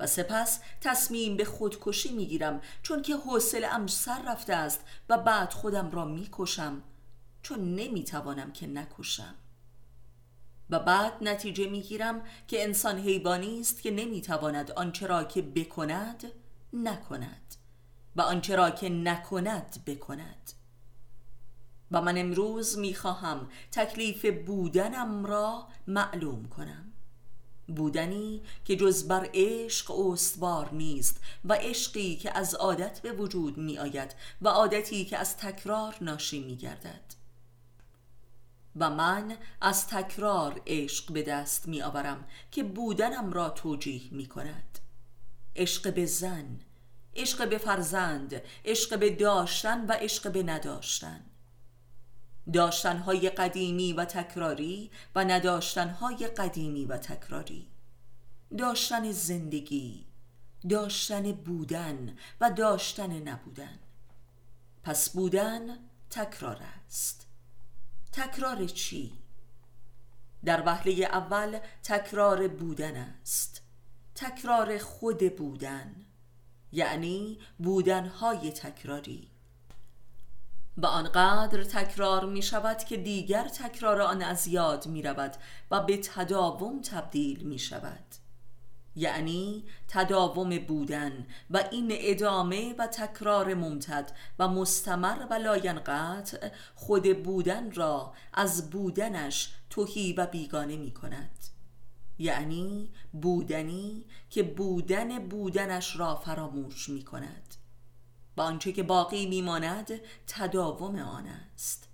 و 0.00 0.06
سپس 0.06 0.60
تصمیم 0.80 1.36
به 1.36 1.44
خودکشی 1.44 2.12
می 2.12 2.26
گیرم 2.26 2.60
چون 2.82 3.02
که 3.02 3.16
حوصله 3.16 3.66
ام 3.66 3.86
سر 3.86 4.22
رفته 4.22 4.54
است 4.54 4.80
و 5.08 5.18
بعد 5.18 5.52
خودم 5.52 5.90
را 5.90 6.04
می 6.04 6.28
کشم 6.32 6.82
چون 7.42 7.74
نمی 7.74 8.04
توانم 8.04 8.52
که 8.52 8.66
نکشم. 8.66 9.34
و 10.70 10.78
بعد 10.78 11.12
نتیجه 11.20 11.70
می 11.70 11.82
گیرم 11.82 12.22
که 12.48 12.62
انسان 12.64 12.98
حیوانی 12.98 13.60
است 13.60 13.82
که 13.82 13.90
نمی 13.90 14.20
تواند 14.20 14.70
آنچه 14.70 15.06
را 15.06 15.24
که 15.24 15.42
بکند 15.42 16.24
نکند. 16.72 17.54
و 18.16 18.20
آنچه 18.20 18.56
را 18.56 18.70
که 18.70 18.88
نکند 18.88 19.76
بکند. 19.86 20.52
و 21.90 22.02
من 22.02 22.18
امروز 22.18 22.78
می‌خواهم 22.78 23.48
تکلیف 23.72 24.24
بودنم 24.46 25.26
را 25.26 25.68
معلوم 25.86 26.48
کنم. 26.48 26.92
بودنی 27.68 28.42
که 28.64 28.76
جز 28.76 29.08
بر 29.08 29.30
عشق 29.34 29.90
استوار 29.90 30.74
نیست 30.74 31.20
و 31.44 31.52
عشقی 31.52 32.16
که 32.16 32.38
از 32.38 32.54
عادت 32.54 33.00
به 33.00 33.12
وجود 33.12 33.58
می 33.58 33.78
آید 33.78 34.14
و 34.42 34.48
عادتی 34.48 35.04
که 35.04 35.18
از 35.18 35.36
تکرار 35.36 35.96
ناشی 36.00 36.44
می 36.44 36.56
گردد 36.56 37.18
و 38.76 38.90
من 38.90 39.36
از 39.60 39.86
تکرار 39.86 40.60
عشق 40.66 41.12
به 41.12 41.22
دست 41.22 41.68
می 41.68 41.82
آورم 41.82 42.24
که 42.50 42.62
بودنم 42.62 43.32
را 43.32 43.50
توجیه 43.50 44.02
می 44.10 44.26
کند 44.26 44.78
عشق 45.56 45.94
به 45.94 46.06
زن 46.06 46.60
عشق 47.16 47.48
به 47.48 47.58
فرزند 47.58 48.42
عشق 48.64 48.98
به 48.98 49.10
داشتن 49.10 49.86
و 49.86 49.92
عشق 49.92 50.32
به 50.32 50.42
نداشتن. 50.42 51.20
داشتنهای 52.52 53.30
قدیمی 53.30 53.92
و 53.92 54.04
تکراری 54.04 54.90
و 55.14 55.24
نداشتنهای 55.24 56.26
قدیمی 56.26 56.84
و 56.84 56.96
تکراری. 56.96 57.66
داشتن 58.58 59.12
زندگی 59.12 60.06
داشتن 60.70 61.32
بودن 61.32 62.16
و 62.40 62.50
داشتن 62.50 63.28
نبودن. 63.28 63.78
پس 64.82 65.10
بودن 65.10 65.78
تکرار 66.10 66.62
است. 66.86 67.26
تکرار 68.12 68.66
چی؟ 68.66 69.12
در 70.44 70.62
وهله 70.66 70.92
اول 70.92 71.58
تکرار 71.82 72.48
بودن 72.48 72.96
است. 72.96 73.62
تکرار 74.14 74.78
خود 74.78 75.36
بودن 75.36 76.06
یعنی 76.72 77.38
بودنهای 77.58 78.52
تکراری. 78.52 79.30
و 80.78 80.86
آنقدر 80.86 81.64
تکرار 81.64 82.26
می 82.26 82.42
شود 82.42 82.78
که 82.78 82.96
دیگر 82.96 83.48
تکرار 83.48 84.00
آن 84.00 84.22
از 84.22 84.46
یاد 84.46 84.86
می 84.86 85.02
رود 85.02 85.36
و 85.70 85.80
به 85.80 85.96
تداوم 85.96 86.82
تبدیل 86.82 87.42
می 87.42 87.58
شود 87.58 88.04
یعنی 88.96 89.64
تداوم 89.88 90.58
بودن 90.58 91.26
و 91.50 91.64
این 91.70 91.88
ادامه 91.90 92.74
و 92.78 92.86
تکرار 92.86 93.54
ممتد 93.54 94.12
و 94.38 94.48
مستمر 94.48 95.26
و 95.30 95.34
لاینقطع 95.34 96.50
خود 96.74 97.22
بودن 97.22 97.70
را 97.70 98.12
از 98.34 98.70
بودنش 98.70 99.52
توهی 99.70 100.12
و 100.12 100.26
بیگانه 100.26 100.76
می 100.76 100.90
کند 100.90 101.38
یعنی 102.18 102.90
بودنی 103.12 104.04
که 104.30 104.42
بودن 104.42 105.28
بودنش 105.28 105.96
را 105.96 106.14
فراموش 106.14 106.88
می 106.88 107.02
کند 107.04 107.54
و 108.38 108.40
آنچه 108.40 108.72
که 108.72 108.82
باقی 108.82 109.26
میماند 109.26 110.00
تداوم 110.26 110.98
آن 110.98 111.26
است. 111.26 111.88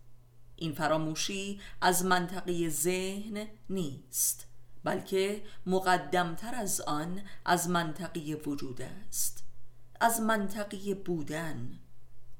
این 0.57 0.73
فراموشی 0.73 1.61
از 1.81 2.05
منطقه 2.05 2.69
ذهن 2.69 3.47
نیست 3.71 4.47
بلکه 4.85 5.43
مقدمتر 5.67 6.55
از 6.55 6.81
آن 6.81 7.23
از 7.45 7.69
منطقه 7.69 8.35
وجود 8.47 8.83
است 8.83 9.45
از 10.01 10.21
منطقه 10.21 10.95
بودن. 10.95 11.79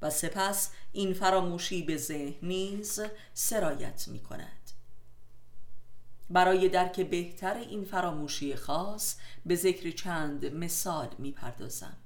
و 0.01 0.09
سپس 0.09 0.71
این 0.91 1.13
فراموشی 1.13 1.83
به 1.83 1.97
ذهن 1.97 2.35
نیز 2.41 2.99
سرایت 3.33 4.07
می 4.07 4.19
کند 4.19 4.71
برای 6.29 6.69
درک 6.69 7.01
بهتر 7.01 7.53
این 7.53 7.83
فراموشی 7.83 8.55
خاص 8.55 9.15
به 9.45 9.55
ذکر 9.55 9.91
چند 9.91 10.45
مثال 10.45 11.09
می 11.17 11.31
پردازم 11.31 11.97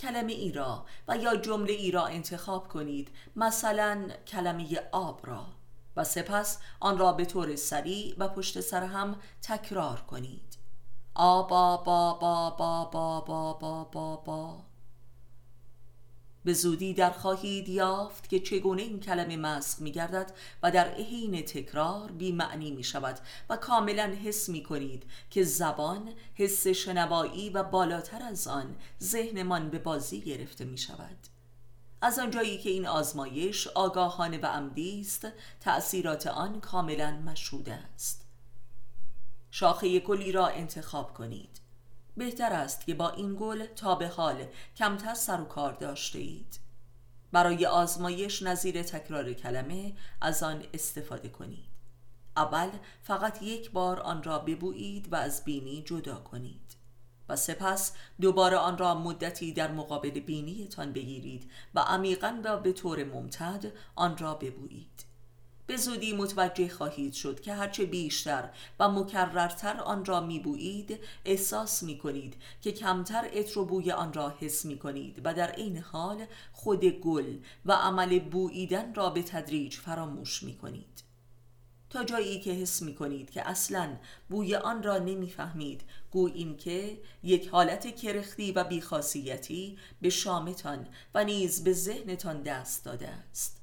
کلمه 0.00 0.32
ای 0.32 0.52
را 0.52 0.86
و 1.08 1.16
یا 1.16 1.36
جمله 1.36 1.72
ای 1.72 1.90
را 1.90 2.06
انتخاب 2.06 2.68
کنید 2.68 3.10
مثلا 3.36 4.08
کلمه 4.26 4.80
آب 4.92 5.26
را. 5.26 5.46
و 5.96 6.04
سپس 6.04 6.58
آن 6.80 6.98
را 6.98 7.12
به 7.12 7.24
طور 7.24 7.56
سریع 7.56 8.14
و 8.18 8.28
پشت 8.28 8.60
سر 8.60 8.84
هم 8.84 9.16
تکرار 9.42 10.00
کنید. 10.00 10.58
آب 11.14 11.52
آب 11.52 11.88
آب 11.88 12.24
آب 12.24 12.62
آب 12.62 12.96
آب 12.96 13.30
آب 13.30 13.64
آب 13.96 14.28
آب 14.28 14.69
به 16.44 16.52
زودی 16.52 16.94
در 16.94 17.10
خواهید 17.10 17.68
یافت 17.68 18.28
که 18.28 18.40
چگونه 18.40 18.82
این 18.82 19.00
کلمه 19.00 19.36
مسخ 19.36 19.80
می 19.80 19.92
گردد 19.92 20.32
و 20.62 20.70
در 20.70 20.94
حین 20.94 21.42
تکرار 21.42 22.12
بی 22.12 22.32
معنی 22.32 22.70
می 22.70 22.84
شود 22.84 23.18
و 23.50 23.56
کاملا 23.56 24.14
حس 24.24 24.48
می 24.48 24.62
کنید 24.62 25.02
که 25.30 25.44
زبان 25.44 26.12
حس 26.34 26.66
شنوایی 26.66 27.50
و 27.50 27.62
بالاتر 27.62 28.22
از 28.22 28.48
آن 28.48 28.76
ذهنمان 29.02 29.70
به 29.70 29.78
بازی 29.78 30.20
گرفته 30.20 30.64
می 30.64 30.78
شود 30.78 31.16
از 32.02 32.18
آنجایی 32.18 32.58
که 32.58 32.70
این 32.70 32.86
آزمایش 32.86 33.66
آگاهانه 33.66 34.38
و 34.38 34.46
عمدی 34.46 35.00
است 35.00 35.28
تأثیرات 35.60 36.26
آن 36.26 36.60
کاملا 36.60 37.10
مشهود 37.10 37.68
است. 37.68 38.26
شاخه 39.50 40.00
گلی 40.00 40.32
را 40.32 40.46
انتخاب 40.46 41.14
کنید. 41.14 41.59
بهتر 42.20 42.52
است 42.52 42.86
که 42.86 42.94
با 42.94 43.10
این 43.10 43.36
گل 43.40 43.66
تا 43.66 43.94
به 43.94 44.08
حال 44.08 44.46
کمتر 44.76 45.14
سر 45.14 45.40
و 45.40 45.44
کار 45.44 45.72
داشته 45.72 46.18
اید. 46.18 46.60
برای 47.32 47.66
آزمایش 47.66 48.42
نظیر 48.42 48.82
تکرار 48.82 49.32
کلمه 49.32 49.92
از 50.20 50.42
آن 50.42 50.64
استفاده 50.74 51.28
کنید. 51.28 51.70
اول 52.36 52.68
فقط 53.02 53.42
یک 53.42 53.70
بار 53.70 54.00
آن 54.00 54.22
را 54.22 54.38
ببویید 54.38 55.12
و 55.12 55.16
از 55.16 55.44
بینی 55.44 55.82
جدا 55.82 56.14
کنید. 56.14 56.76
و 57.28 57.36
سپس 57.36 57.92
دوباره 58.20 58.56
آن 58.56 58.78
را 58.78 58.94
مدتی 58.94 59.52
در 59.52 59.70
مقابل 59.70 60.20
بینیتان 60.20 60.92
بگیرید 60.92 61.50
و 61.74 61.80
عمیقا 61.80 62.40
و 62.44 62.56
به 62.56 62.72
طور 62.72 63.04
ممتد 63.04 63.72
آن 63.94 64.18
را 64.18 64.34
ببویید. 64.34 65.09
به 65.70 65.76
زودی 65.76 66.12
متوجه 66.12 66.68
خواهید 66.68 67.12
شد 67.12 67.40
که 67.40 67.54
هرچه 67.54 67.84
بیشتر 67.84 68.50
و 68.78 68.88
مکررتر 68.88 69.80
آن 69.80 70.04
را 70.04 70.20
میبویید 70.20 70.98
احساس 71.24 71.82
می‌کنید 71.82 72.36
که 72.62 72.72
کمتر 72.72 73.24
عطر 73.32 73.58
و 73.58 73.64
بوی 73.64 73.92
آن 73.92 74.12
را 74.12 74.34
حس 74.40 74.64
می‌کنید 74.64 75.20
و 75.24 75.34
در 75.34 75.56
این 75.56 75.78
حال 75.78 76.26
خود 76.52 76.84
گل 76.84 77.38
و 77.64 77.72
عمل 77.72 78.18
بوییدن 78.18 78.94
را 78.94 79.10
به 79.10 79.22
تدریج 79.22 79.74
فراموش 79.74 80.42
می‌کنید. 80.42 81.04
تا 81.90 82.04
جایی 82.04 82.40
که 82.40 82.52
حس 82.52 82.82
می 82.82 82.94
کنید 82.94 83.30
که 83.30 83.48
اصلا 83.48 83.96
بوی 84.28 84.54
آن 84.54 84.82
را 84.82 84.98
نمی‌فهمید 84.98 85.84
گو 86.10 86.26
این 86.26 86.56
که 86.56 87.00
یک 87.22 87.48
حالت 87.48 87.96
کرختی 87.96 88.52
و 88.52 88.64
بیخاصیتی 88.64 89.78
به 90.00 90.10
شامتان 90.10 90.88
و 91.14 91.24
نیز 91.24 91.64
به 91.64 91.72
ذهنتان 91.72 92.42
دست 92.42 92.84
داده 92.84 93.08
است. 93.08 93.59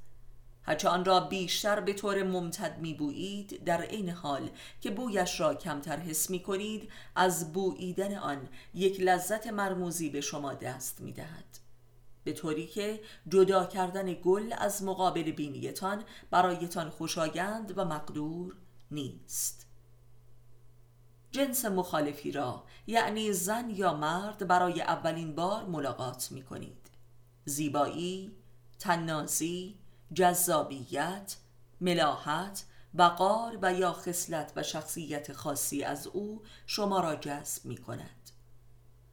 هرچه 0.67 0.89
آن 0.89 1.05
را 1.05 1.19
بیشتر 1.19 1.79
به 1.79 1.93
طور 1.93 2.23
ممتد 2.23 2.79
می 2.79 2.93
بویید 2.93 3.63
در 3.63 3.81
این 3.81 4.09
حال 4.09 4.49
که 4.81 4.91
بویش 4.91 5.39
را 5.39 5.55
کمتر 5.55 5.97
حس 5.97 6.29
می 6.29 6.43
کنید 6.43 6.89
از 7.15 7.53
بوییدن 7.53 8.15
آن 8.15 8.49
یک 8.73 9.01
لذت 9.01 9.47
مرموزی 9.47 10.09
به 10.09 10.21
شما 10.21 10.53
دست 10.53 11.01
می 11.01 11.13
دهد 11.13 11.59
به 12.23 12.33
طوری 12.33 12.67
که 12.67 13.01
جدا 13.27 13.65
کردن 13.65 14.13
گل 14.13 14.53
از 14.57 14.83
مقابل 14.83 15.31
بینیتان 15.31 16.03
برایتان 16.31 16.89
خوشایند 16.89 17.77
و 17.77 17.85
مقدور 17.85 18.55
نیست. 18.91 19.67
جنس 21.31 21.65
مخالفی 21.65 22.31
را 22.31 22.63
یعنی 22.87 23.33
زن 23.33 23.69
یا 23.69 23.93
مرد 23.93 24.47
برای 24.47 24.81
اولین 24.81 25.35
بار 25.35 25.65
ملاقات 25.65 26.31
می 26.31 26.43
کنید 26.43 26.89
زیبایی، 27.45 28.31
تنازی، 28.79 29.75
جذابیت، 30.13 31.35
ملاحت، 31.81 32.63
وقار 32.93 33.57
و 33.61 33.73
یا 33.73 33.93
خصلت 33.93 34.51
و 34.55 34.63
شخصیت 34.63 35.33
خاصی 35.33 35.83
از 35.83 36.07
او 36.07 36.41
شما 36.65 36.99
را 36.99 37.15
جذب 37.15 37.65
می 37.65 37.77
کند 37.77 38.31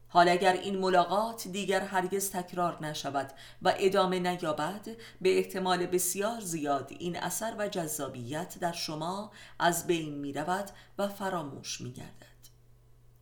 حال 0.09 0.29
اگر 0.29 0.53
این 0.53 0.79
ملاقات 0.79 1.49
دیگر 1.49 1.81
هرگز 1.81 2.31
تکرار 2.31 2.87
نشود 2.87 3.33
و 3.63 3.75
ادامه 3.79 4.19
نیابد 4.19 4.89
به 5.21 5.39
احتمال 5.39 5.87
بسیار 5.87 6.41
زیاد 6.41 6.93
این 6.99 7.17
اثر 7.17 7.55
و 7.59 7.69
جذابیت 7.69 8.59
در 8.59 8.73
شما 8.73 9.31
از 9.59 9.87
بین 9.87 10.15
می 10.15 10.33
رود 10.33 10.71
و 10.99 11.09
فراموش 11.09 11.81
می 11.81 11.93
گردد 11.93 12.34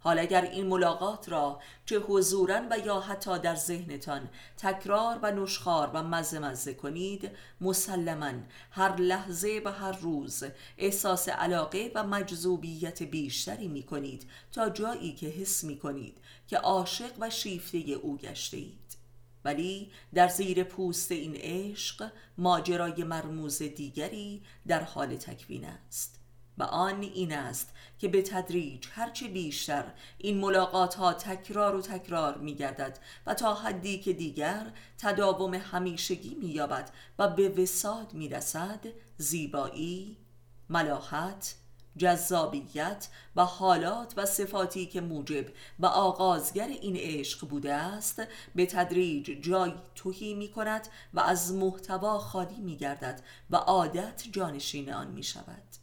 حال 0.02 0.18
اگر 0.18 0.42
این 0.42 0.66
ملاقات 0.66 1.28
را 1.28 1.61
چه 1.87 1.99
حضورا 1.99 2.61
و 2.71 2.78
یا 2.78 3.00
حتی 3.00 3.38
در 3.38 3.54
ذهنتان 3.54 4.28
تکرار 4.56 5.18
و 5.23 5.30
نشخار 5.30 5.90
و 5.94 6.02
مزه 6.02 6.38
مزه 6.38 6.75
کنید 6.75 7.30
مسلما 7.61 8.32
هر 8.71 8.97
لحظه 8.97 9.62
و 9.64 9.73
هر 9.73 9.92
روز 9.92 10.44
احساس 10.78 11.28
علاقه 11.28 11.92
و 11.94 12.04
مجذوبیت 12.04 13.02
بیشتری 13.02 13.68
می 13.68 13.82
کنید 13.82 14.30
تا 14.52 14.68
جایی 14.68 15.12
که 15.12 15.26
حس 15.26 15.64
می 15.64 15.78
کنید 15.78 16.18
که 16.49 16.59
عاشق 16.59 17.12
و 17.21 17.30
شیفته 17.30 17.78
او 17.78 18.16
گشته 18.16 18.56
اید 18.56 18.97
ولی 19.44 19.90
در 20.14 20.28
زیر 20.28 20.64
پوست 20.64 21.12
این 21.12 21.37
عشق 21.37 22.12
ماجرای 22.38 23.04
مرموز 23.04 23.59
دیگری 23.59 24.42
در 24.66 24.82
حال 24.82 25.16
تکوین 25.16 25.64
است. 25.64 26.22
و 26.62 26.64
آن 26.64 27.00
این 27.00 27.33
است 27.33 27.75
که 27.99 28.09
به 28.09 28.23
تدریج 28.23 28.87
هرچه 28.90 29.28
بیشتر 29.28 29.85
این 30.19 30.38
ملاقات 30.38 30.95
ها 30.95 31.12
تکرار 31.12 31.75
و 31.75 31.81
تکرار 31.81 32.38
می 32.38 32.54
گردد 32.54 32.99
و 33.26 33.35
تا 33.35 33.54
حدی 33.54 33.99
که 33.99 34.12
دیگر 34.12 34.73
تداوم 34.99 35.54
همیشگی 35.54 36.35
می 36.35 36.49
یابد 36.49 36.90
و 37.19 37.28
به 37.28 37.49
وساد 37.49 38.14
می 38.14 38.28
رسد 38.28 38.87
زیبایی، 39.16 40.16
ملاحت، 40.69 41.54
جذابیت 41.97 43.09
و 43.37 43.45
حالات 43.45 44.14
و 44.16 44.26
صفاتی 44.26 44.87
که 44.87 45.00
موجب 45.00 45.47
و 45.78 45.87
آغازگر 45.87 46.69
این 46.69 46.97
عشق 46.97 47.49
بوده 47.49 47.75
است 47.75 48.23
به 48.54 48.66
تدریج 48.66 49.31
جای 49.31 49.73
توهی 49.95 50.35
می 50.35 50.49
کند 50.49 50.88
و 51.14 51.21
از 51.21 51.54
محتوا 51.54 52.19
خالی 52.19 52.61
می 52.61 52.76
گردد 52.76 53.23
و 53.50 53.57
عادت 53.57 54.23
جانشین 54.32 54.93
آن 54.93 55.06
می 55.06 55.23
شود 55.23 55.81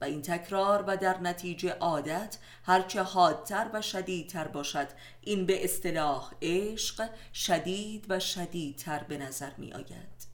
و 0.00 0.04
این 0.04 0.22
تکرار 0.22 0.84
و 0.86 0.96
در 0.96 1.20
نتیجه 1.20 1.70
عادت 1.70 2.38
هرچه 2.64 3.02
حادتر 3.02 3.70
و 3.72 3.82
شدیدتر 3.82 4.48
باشد. 4.48 4.88
این 5.20 5.46
به 5.46 5.64
اصطلاح 5.64 6.32
عشق 6.42 7.10
شدید 7.34 8.06
و 8.08 8.20
شدیدتر 8.20 9.04
به 9.04 9.18
نظر 9.18 9.50
می 9.56 9.72
آید 9.72 10.28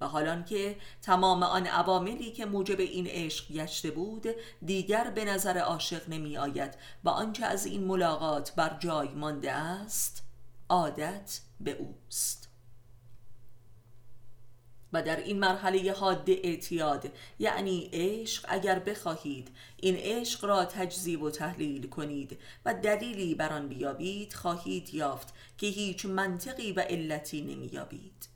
و 0.00 0.06
حالان 0.06 0.44
که 0.44 0.76
تمام 1.02 1.42
آن 1.42 1.66
عواملی 1.66 2.32
که 2.32 2.46
موجب 2.46 2.80
این 2.80 3.06
عشق 3.06 3.52
گشته 3.52 3.90
بود 3.90 4.26
دیگر 4.64 5.10
به 5.10 5.24
نظر 5.24 5.58
عاشق 5.58 6.08
نمی 6.08 6.38
آید 6.38 6.74
و 7.04 7.08
آنچه 7.08 7.46
از 7.46 7.66
این 7.66 7.84
ملاقات 7.84 8.54
بر 8.54 8.76
جای 8.80 9.08
مانده 9.08 9.52
است 9.52 10.22
عادت 10.68 11.40
به 11.60 11.70
اوست. 11.70 12.47
و 14.92 15.02
در 15.02 15.16
این 15.16 15.38
مرحله 15.38 15.92
حاد 15.92 16.30
اعتیاد 16.30 17.12
یعنی 17.38 17.90
عشق 17.92 18.44
اگر 18.48 18.78
بخواهید 18.78 19.48
این 19.76 19.96
عشق 19.96 20.44
را 20.44 20.64
تجزیب 20.64 21.22
و 21.22 21.30
تحلیل 21.30 21.88
کنید 21.88 22.38
و 22.64 22.74
دلیلی 22.74 23.34
بر 23.34 23.52
آن 23.52 23.68
بیابید 23.68 24.34
خواهید 24.34 24.94
یافت 24.94 25.34
که 25.58 25.66
هیچ 25.66 26.06
منطقی 26.06 26.72
و 26.72 26.80
علتی 26.80 27.40
نمییابید. 27.40 28.28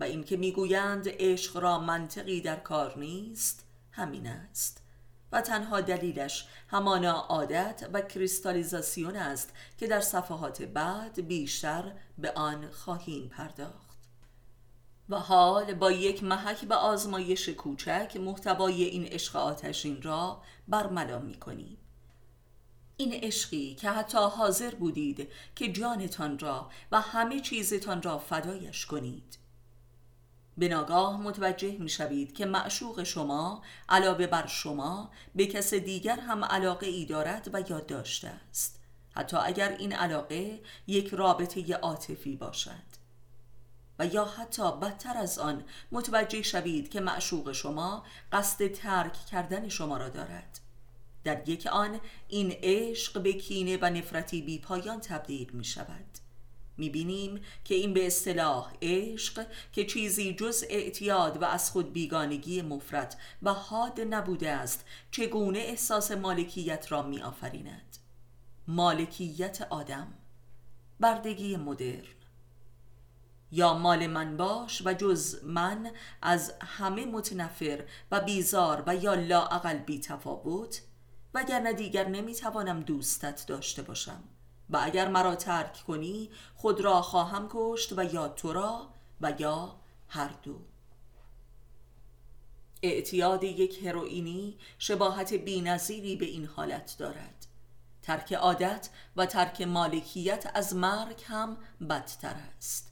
و 0.00 0.04
اینکه 0.04 0.36
می‌گویند 0.36 1.08
عشق 1.08 1.56
را 1.56 1.78
منطقی 1.78 2.40
در 2.40 2.56
کار 2.56 2.98
نیست 2.98 3.64
همین 3.92 4.26
است. 4.26 4.82
و 5.32 5.40
تنها 5.40 5.80
دلیلش 5.80 6.46
همانا 6.68 7.12
عادت 7.12 7.88
و 7.92 8.00
کریستالیزاسیون 8.00 9.16
است 9.16 9.52
که 9.78 9.86
در 9.86 10.00
صفحات 10.00 10.62
بعد 10.62 11.26
بیشتر 11.26 11.92
به 12.18 12.32
آن 12.32 12.70
خواهیم 12.70 13.28
پرداخت. 13.28 13.89
و 15.10 15.16
حال 15.16 15.74
با 15.74 15.92
یک 15.92 16.24
محک 16.24 16.64
به 16.64 16.74
آزمایش 16.74 17.48
کوچک 17.48 18.16
محتوای 18.16 18.84
این 18.84 19.04
عشق 19.04 19.36
آتشین 19.36 20.02
را 20.02 20.42
برملا 20.68 21.18
می 21.18 21.34
کنیم 21.34 21.76
این 22.96 23.12
عشقی 23.12 23.74
که 23.74 23.90
حتی 23.90 24.18
حاضر 24.18 24.74
بودید 24.74 25.28
که 25.56 25.72
جانتان 25.72 26.38
را 26.38 26.70
و 26.92 27.00
همه 27.00 27.40
چیزتان 27.40 28.02
را 28.02 28.18
فدایش 28.18 28.86
کنید. 28.86 29.38
به 30.58 30.68
ناگاه 30.68 31.20
متوجه 31.20 31.76
می 31.78 31.88
شوید 31.88 32.34
که 32.34 32.46
معشوق 32.46 33.02
شما 33.02 33.62
علاوه 33.88 34.26
بر 34.26 34.46
شما 34.46 35.10
به 35.34 35.46
کس 35.46 35.74
دیگر 35.74 36.20
هم 36.20 36.44
علاقه 36.44 36.86
ای 36.86 37.04
دارد 37.04 37.50
و 37.52 37.60
یاد 37.70 37.86
داشته 37.86 38.28
است. 38.28 38.80
حتی 39.10 39.36
اگر 39.36 39.76
این 39.78 39.92
علاقه 39.92 40.60
یک 40.86 41.08
رابطه 41.08 41.74
عاطفی 41.74 42.36
باشد. 42.36 42.89
و 44.00 44.06
یا 44.06 44.24
حتی 44.24 44.72
بدتر 44.72 45.16
از 45.16 45.38
آن 45.38 45.64
متوجه 45.92 46.42
شوید 46.42 46.90
که 46.90 47.00
معشوق 47.00 47.52
شما 47.52 48.04
قصد 48.32 48.66
ترک 48.66 49.26
کردن 49.26 49.68
شما 49.68 49.96
را 49.96 50.08
دارد. 50.08 50.60
در 51.24 51.48
یک 51.48 51.66
آن 51.66 52.00
این 52.28 52.56
عشق 52.62 53.22
به 53.22 53.32
کینه 53.32 53.78
و 53.82 53.90
نفرتی 53.90 54.42
بی 54.42 54.58
پایان 54.58 55.00
تبدیل 55.00 55.50
می 55.52 55.64
شود. 55.64 56.04
می 56.76 56.90
بینیم 56.90 57.40
که 57.64 57.74
این 57.74 57.94
به 57.94 58.06
اصطلاح 58.06 58.72
عشق 58.82 59.46
که 59.72 59.84
چیزی 59.84 60.34
جز 60.34 60.64
اعتیاد 60.70 61.42
و 61.42 61.44
از 61.44 61.70
خود 61.70 61.92
بیگانگی 61.92 62.62
مفرد 62.62 63.20
و 63.42 63.52
حاد 63.52 64.00
نبوده 64.00 64.50
است 64.50 64.84
چگونه 65.10 65.58
احساس 65.58 66.10
مالکیت 66.10 66.92
را 66.92 67.02
می 67.02 67.22
آفریند؟ 67.22 67.96
مالکیت 68.68 69.66
آدم 69.70 70.14
بردگی 71.00 71.56
مدرن. 71.56 72.19
یا 73.52 73.74
مال 73.74 74.06
من 74.06 74.36
باش 74.36 74.82
و 74.84 74.94
جز 74.94 75.44
من 75.44 75.90
از 76.22 76.52
همه 76.60 77.06
متنفر 77.06 77.84
و 78.10 78.20
بیزار 78.20 78.82
و 78.86 78.96
یا 78.96 79.14
لاعقل 79.14 79.78
بی 79.78 80.00
تفاوت 80.00 80.82
وگرنه 81.34 81.72
دیگر 81.72 82.08
نمی‌توانم 82.08 82.80
دوستت 82.80 83.44
داشته 83.46 83.82
باشم. 83.82 84.22
و 84.70 84.78
اگر 84.82 85.08
مرا 85.08 85.34
ترک 85.34 85.84
کنی 85.86 86.30
خود 86.54 86.80
را 86.80 87.02
خواهم 87.02 87.48
کشت 87.52 87.98
و 87.98 88.14
یا 88.14 88.28
تو 88.28 88.52
را 88.52 88.90
و 89.20 89.32
یا 89.38 89.76
هر 90.08 90.30
دو. 90.42 90.60
اعتیاد 92.82 93.44
یک 93.44 93.86
هروئینی 93.86 94.58
شباهت 94.78 95.34
بینظیری 95.34 96.16
به 96.16 96.26
این 96.26 96.46
حالت 96.46 96.96
دارد. 96.98 97.46
ترک 98.02 98.32
عادت 98.32 98.88
و 99.16 99.26
ترک 99.26 99.62
مالکیت 99.62 100.50
از 100.54 100.74
مرگ 100.74 101.22
هم 101.26 101.56
بدتر 101.90 102.36
است. 102.56 102.89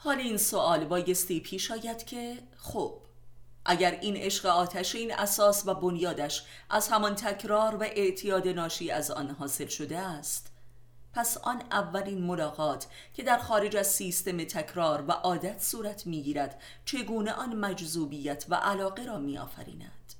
حال 0.00 0.18
این 0.18 0.36
سوال 0.36 0.84
بایستی 0.84 1.40
پیش 1.40 1.70
آید 1.70 2.04
که 2.04 2.38
خب 2.56 3.00
اگر 3.64 3.90
این 3.90 4.16
عشق 4.16 4.46
آتشین 4.46 5.14
اساس 5.14 5.66
و 5.66 5.74
بنیادش 5.74 6.44
از 6.70 6.88
همان 6.88 7.14
تکرار 7.14 7.76
و 7.76 7.82
اعتیاد 7.82 8.48
ناشی 8.48 8.90
از 8.90 9.10
آن 9.10 9.30
حاصل 9.30 9.66
شده 9.66 9.98
است 9.98 10.52
پس 11.12 11.38
آن 11.38 11.62
اولین 11.70 12.22
ملاقات 12.22 12.86
که 13.14 13.22
در 13.22 13.38
خارج 13.38 13.76
از 13.76 13.86
سیستم 13.86 14.44
تکرار 14.44 15.04
و 15.08 15.12
عادت 15.12 15.62
صورت 15.62 16.06
می‌گیرد 16.06 16.62
چگونه 16.84 17.32
آن 17.32 17.56
مجذوبیت 17.56 18.44
و 18.48 18.54
علاقه 18.54 19.04
را 19.04 19.18
میآفریند؟ 19.18 20.14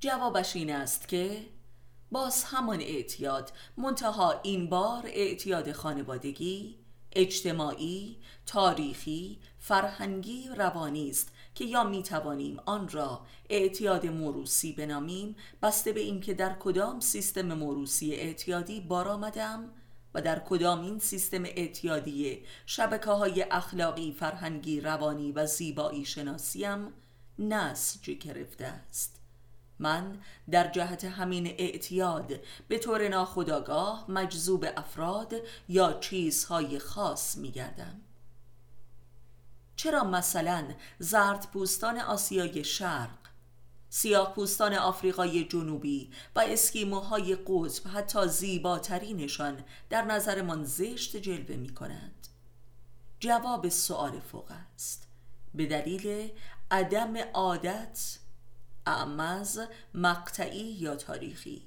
جوابش 0.00 0.56
این 0.56 0.74
است 0.74 1.08
که 1.08 1.46
باز 2.10 2.44
همان 2.44 2.80
اعتیاد 2.80 3.52
منتها 3.76 4.40
این 4.42 4.68
بار 4.68 5.02
اعتیاد 5.06 5.72
خانوادگی 5.72 6.79
اجتماعی، 7.12 8.16
تاریخی، 8.46 9.38
فرهنگی 9.58 10.48
روانی 10.56 11.10
است 11.10 11.32
که 11.54 11.64
یا 11.64 11.84
می 11.84 12.02
توانیم 12.02 12.60
آن 12.66 12.88
را 12.88 13.20
اعتیاد 13.50 14.06
موروسی 14.06 14.72
بنامیم 14.72 15.36
بسته 15.62 15.92
به 15.92 16.00
اینکه 16.00 16.34
در 16.34 16.56
کدام 16.58 17.00
سیستم 17.00 17.52
موروسی 17.52 18.14
اعتیادی 18.14 18.80
بار 18.80 19.08
آمدم 19.08 19.70
و 20.14 20.22
در 20.22 20.38
کدام 20.38 20.80
این 20.80 20.98
سیستم 20.98 21.44
اعتیادی 21.44 22.42
شبکه 22.66 23.10
های 23.10 23.46
اخلاقی، 23.50 24.12
فرهنگی، 24.12 24.80
روانی 24.80 25.32
و 25.32 25.46
زیبایی 25.46 26.04
شناسیم 26.04 26.92
نسج 27.38 28.10
گرفته 28.10 28.66
است. 28.66 29.19
من 29.80 30.18
در 30.50 30.68
جهت 30.68 31.04
همین 31.04 31.46
اعتیاد 31.46 32.32
به 32.68 32.78
طور 32.78 33.08
ناخودآگاه 33.08 34.10
مجذوب 34.10 34.66
افراد 34.76 35.34
یا 35.68 35.92
چیزهای 35.92 36.78
خاص 36.78 37.36
می 37.38 37.50
گردم. 37.50 38.00
چرا 39.76 40.04
مثلا 40.04 40.64
زرد 40.98 41.50
پوستان 41.52 41.98
آسیای 41.98 42.64
شرق 42.64 43.18
سیاه 43.92 44.34
پوستان 44.34 44.74
آفریقای 44.74 45.44
جنوبی 45.44 46.10
و 46.36 46.40
اسکیموهای 46.40 47.36
قطب 47.46 47.88
حتی 47.94 48.28
زیباترینشان 48.28 49.64
در 49.90 50.04
نظرمان 50.04 50.64
زشت 50.64 51.16
جلوه 51.16 51.56
می 51.56 51.74
کنند 51.74 52.28
جواب 53.20 53.68
سؤال 53.68 54.20
فوق 54.20 54.52
است 54.74 55.08
به 55.54 55.66
دلیل 55.66 56.30
عدم 56.70 57.16
عادت 57.34 58.18
اعمز 58.90 59.60
مقطعی 59.94 60.76
یا 60.80 60.96
تاریخی. 60.96 61.62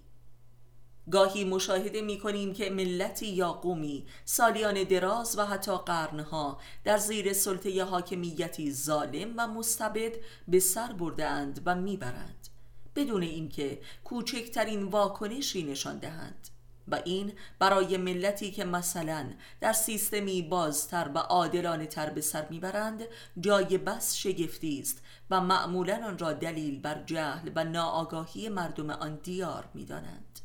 گاهی 1.11 1.43
مشاهده 1.43 2.01
می 2.01 2.19
کنیم 2.19 2.53
که 2.53 2.69
ملتی 2.69 3.27
یا 3.27 3.53
قومی 3.53 4.05
سالیان 4.25 4.83
دراز 4.83 5.37
و 5.37 5.45
حتی 5.45 5.77
قرنها 5.77 6.59
در 6.83 6.97
زیر 6.97 7.33
سلطه 7.33 7.83
حاکمیتی 7.83 8.73
ظالم 8.73 9.33
و 9.37 9.47
مستبد 9.47 10.11
به 10.47 10.59
سر 10.59 10.93
بردهاند 10.93 11.61
و 11.65 11.75
می‌برند. 11.75 12.47
بدون 12.95 13.21
اینکه 13.21 13.81
کوچکترین 14.03 14.83
واکنشی 14.83 15.63
نشان 15.63 15.97
دهند. 15.97 16.47
و 16.87 17.01
این 17.05 17.33
برای 17.59 17.97
ملتی 17.97 18.51
که 18.51 18.65
مثلا 18.65 19.33
در 19.61 19.73
سیستمی 19.73 20.41
بازتر 20.41 21.09
و 21.15 21.17
عادلانه 21.17 21.85
تر 21.85 22.09
به 22.09 22.21
سر 22.21 22.47
می‌برند 22.49 23.03
جای 23.39 23.77
بس 23.77 24.15
شگفتی 24.15 24.79
است 24.79 25.01
و 25.33 25.41
معمولا 25.41 26.05
آن 26.07 26.17
را 26.17 26.33
دلیل 26.33 26.79
بر 26.79 27.03
جهل 27.03 27.51
و 27.55 27.63
ناآگاهی 27.63 28.49
مردم 28.49 28.89
آن 28.89 29.15
دیار 29.15 29.69
می‌دانند. 29.73 30.39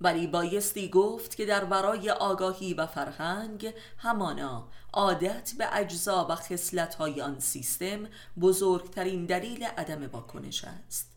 ولی 0.00 0.26
بایستی 0.26 0.90
گفت 0.90 1.36
که 1.36 1.46
در 1.46 1.64
ورای 1.64 2.10
آگاهی 2.10 2.74
و 2.74 2.86
فرهنگ 2.86 3.74
همانا 3.98 4.68
عادت 4.92 5.52
به 5.58 5.76
اجزا 5.76 6.26
و 6.30 6.34
خصلت‌های 6.34 7.20
آن 7.22 7.40
سیستم 7.40 8.06
بزرگترین 8.40 9.26
دلیل 9.26 9.64
عدم 9.64 10.06
واکنش 10.06 10.64
است. 10.64 11.11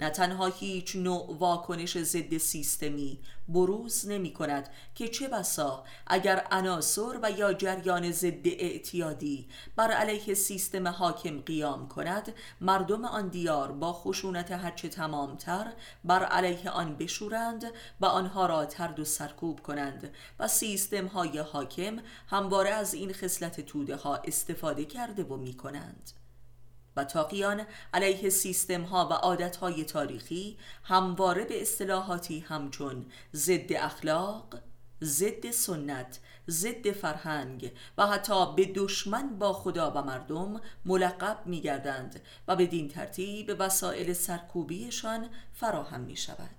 نه 0.00 0.10
تنها 0.10 0.46
هیچ 0.46 0.96
نوع 0.96 1.36
واکنش 1.38 1.98
ضد 1.98 2.36
سیستمی 2.36 3.20
بروز 3.48 4.08
نمی 4.08 4.32
کند 4.32 4.68
که 4.94 5.08
چه 5.08 5.28
بسا 5.28 5.84
اگر 6.06 6.46
عناصر 6.50 7.18
و 7.22 7.30
یا 7.30 7.52
جریان 7.52 8.12
ضد 8.12 8.46
اعتیادی 8.46 9.48
بر 9.76 9.90
علیه 9.90 10.34
سیستم 10.34 10.88
حاکم 10.88 11.40
قیام 11.40 11.88
کند 11.88 12.34
مردم 12.60 13.04
آن 13.04 13.28
دیار 13.28 13.72
با 13.72 13.92
خشونت 13.92 14.52
هرچه 14.52 14.88
تمامتر 14.88 15.72
بر 16.04 16.24
علیه 16.24 16.70
آن 16.70 16.96
بشورند 16.96 17.64
و 18.00 18.06
آنها 18.06 18.46
را 18.46 18.64
ترد 18.64 19.00
و 19.00 19.04
سرکوب 19.04 19.60
کنند 19.60 20.14
و 20.38 20.48
سیستم 20.48 21.06
های 21.06 21.38
حاکم 21.38 21.96
همواره 22.28 22.70
از 22.70 22.94
این 22.94 23.12
خصلت 23.12 23.60
توده 23.60 23.96
ها 23.96 24.16
استفاده 24.16 24.84
کرده 24.84 25.24
و 25.24 25.36
می 25.36 25.54
کنند. 25.54 26.12
و 26.96 27.04
تاقیان 27.04 27.66
علیه 27.94 28.28
سیستم 28.30 28.82
ها 28.82 29.08
و 29.08 29.12
عادت 29.12 29.56
های 29.56 29.84
تاریخی 29.84 30.56
همواره 30.82 31.44
به 31.44 31.62
اصطلاحاتی 31.62 32.40
همچون 32.40 33.06
ضد 33.34 33.72
اخلاق، 33.72 34.54
ضد 35.02 35.50
سنت، 35.50 36.20
ضد 36.48 36.90
فرهنگ 36.90 37.72
و 37.98 38.06
حتی 38.06 38.54
به 38.56 38.72
دشمن 38.74 39.38
با 39.38 39.52
خدا 39.52 39.90
و 39.90 40.02
مردم 40.02 40.60
ملقب 40.84 41.42
می 41.46 41.60
گردند 41.60 42.20
و 42.48 42.56
بدین 42.56 42.88
ترتیب 42.88 43.56
وسایل 43.58 44.12
سرکوبیشان 44.12 45.28
فراهم 45.52 46.00
می 46.00 46.16
شود. 46.16 46.55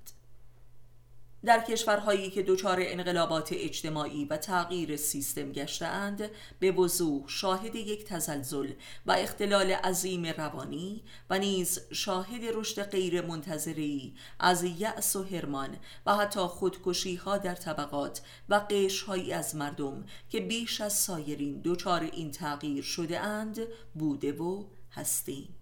در 1.47 1.59
کشورهایی 1.59 2.29
که 2.29 2.43
دچار 2.43 2.77
انقلابات 2.81 3.49
اجتماعی 3.51 4.25
و 4.25 4.37
تغییر 4.37 4.95
سیستم 4.95 5.51
گشتهاند 5.51 6.31
به 6.59 6.71
وضوح 6.71 7.27
شاهد 7.27 7.75
یک 7.75 8.05
تزلزل 8.05 8.71
و 9.05 9.11
اختلال 9.11 9.71
عظیم 9.71 10.25
روانی 10.25 11.03
و 11.29 11.39
نیز 11.39 11.79
شاهد 11.91 12.41
رشد 12.53 12.83
غیر 12.83 13.21
منتظری 13.21 14.15
از 14.39 14.63
یأس 14.63 15.15
و 15.15 15.23
هرمان 15.23 15.77
و 16.05 16.15
حتی 16.15 16.39
خودکشی 16.39 17.15
ها 17.15 17.37
در 17.37 17.55
طبقات 17.55 18.21
و 18.49 18.55
قشرهایی 18.69 19.33
از 19.33 19.55
مردم 19.55 20.05
که 20.29 20.39
بیش 20.39 20.81
از 20.81 20.93
سایرین 20.93 21.61
دچار 21.63 22.01
این 22.01 22.31
تغییر 22.31 22.83
شده 22.83 23.19
اند 23.19 23.59
بوده 23.95 24.31
و 24.31 24.63
هستیم. 24.91 25.57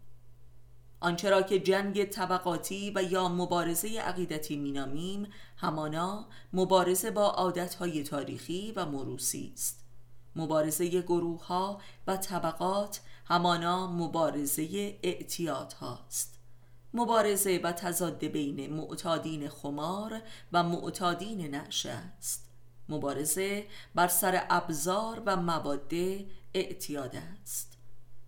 آنچه 1.06 1.30
را 1.30 1.42
که 1.42 1.60
جنگ 1.60 2.06
طبقاتی 2.06 2.92
و 2.96 3.04
یا 3.04 3.28
مبارزه 3.28 4.00
عقیدتی 4.00 4.58
مینامیم 4.58 5.28
همانا 5.66 6.26
مبارزه 6.54 7.12
با 7.12 7.30
عادتهای 7.30 8.04
تاریخی 8.04 8.74
و 8.76 8.86
موروسی 8.86 9.52
است. 9.54 9.86
مبارزه 10.36 11.02
گروه 11.02 11.46
ها 11.46 11.82
و 12.08 12.18
طبقات 12.18 13.02
همانا 13.26 13.88
مبارزه 13.88 14.98
اعتیاد 15.04 15.74
هاست 15.74 16.40
مبارزه 16.94 17.62
و 17.64 17.72
تضاد 17.72 18.26
بین 18.26 18.74
معتادین 18.74 19.50
خمار 19.50 20.22
و 20.52 20.64
معتادین 20.64 21.56
نعشه 21.56 21.90
است. 21.90 22.50
مبارزه 22.90 23.68
بر 23.96 24.08
سر 24.08 24.46
ابزار 24.50 25.24
و 25.26 25.36
مواد 25.36 25.94
اعتیاد 26.54 27.16
است. 27.16 27.78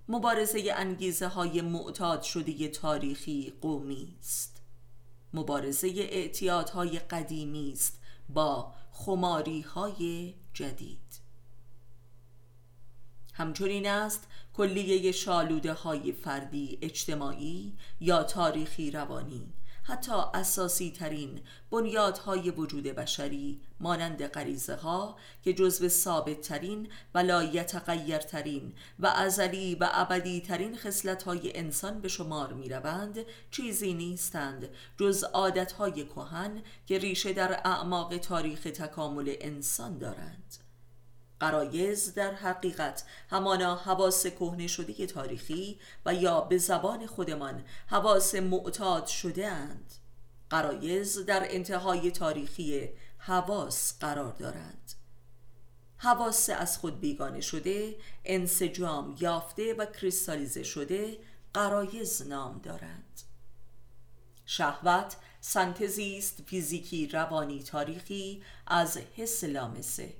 مبارزه 0.09 0.73
انگیزه 0.75 1.27
های 1.27 1.61
معتاد 1.61 2.21
شده 2.21 2.67
تاریخی 2.67 3.53
قومی 3.61 4.15
است. 4.19 4.56
مبارزه 5.37 5.87
اعتیادهای 5.87 6.99
قدیمی 6.99 7.71
است 7.73 7.99
با 8.29 8.73
خماری 8.91 9.61
های 9.61 10.33
جدید. 10.53 11.27
همچنین 13.33 13.87
است 13.87 14.27
کلیه 14.53 15.11
شالوده 15.11 15.73
های 15.73 16.11
فردی 16.11 16.77
اجتماعی 16.81 17.73
یا 17.99 18.23
تاریخی 18.23 18.91
روانی 18.91 19.53
حتی 19.87 20.11
اساسی 20.33 20.91
ترین 20.91 21.41
بنیادهای 21.71 22.51
وجود 22.51 22.83
بشری 22.83 23.61
مانند 23.79 24.27
غریزه 24.27 24.75
ها 24.75 25.17
که 25.43 25.53
جزو 25.53 25.87
ثابت 25.89 26.41
ترین 26.41 26.89
و 27.13 27.19
لایتغیر 27.19 28.17
ترین 28.17 28.73
و 28.99 29.07
ازلی 29.07 29.75
و 29.75 29.89
ابدی 29.91 30.41
ترین 30.41 30.77
خصلت 30.77 31.23
های 31.23 31.57
انسان 31.57 32.01
به 32.01 32.07
شمار 32.07 32.53
می 32.53 32.69
روند 32.69 33.25
چیزی 33.51 33.93
نیستند 33.93 34.69
جز 34.99 35.23
عادت 35.23 35.71
های 35.71 36.05
کهن 36.05 36.63
که 36.85 36.97
ریشه 36.97 37.33
در 37.33 37.61
اعماق 37.65 38.17
تاریخ 38.17 38.63
تکامل 38.63 39.35
انسان 39.41 39.97
دارند. 39.97 40.66
قرایز 41.39 42.13
در 42.13 42.33
حقیقت 42.33 43.03
همانا 43.29 43.75
حواس 43.75 44.27
کهنه 44.27 44.67
شده 44.67 45.05
تاریخی 45.05 45.79
و 46.05 46.13
یا 46.13 46.41
به 46.41 46.57
زبان 46.57 47.05
خودمان 47.05 47.65
حواس 47.87 48.35
معتاد 48.35 49.05
شده 49.07 49.47
اند. 49.47 49.93
قرایز 50.49 51.25
در 51.25 51.47
انتهای 51.49 52.11
تاریخی 52.11 52.89
حواس 53.17 53.99
قرار 53.99 54.33
دارند. 54.33 54.93
حواس 55.97 56.49
از 56.49 56.77
خود 56.77 56.99
بیگانه 56.99 57.41
شده 57.41 57.95
انسجام 58.25 59.15
یافته 59.19 59.73
و 59.73 59.85
کریستالیزه 59.85 60.63
شده 60.63 61.17
قرایز 61.53 62.27
نام 62.27 62.59
دارند. 62.63 63.21
شهوت 64.45 65.15
سنتزی 65.41 66.17
است 66.17 66.41
فیزیکی 66.45 67.07
روانی 67.07 67.63
تاریخی 67.63 68.43
از 68.67 68.97
حس 68.97 69.43
لامسه. 69.43 70.13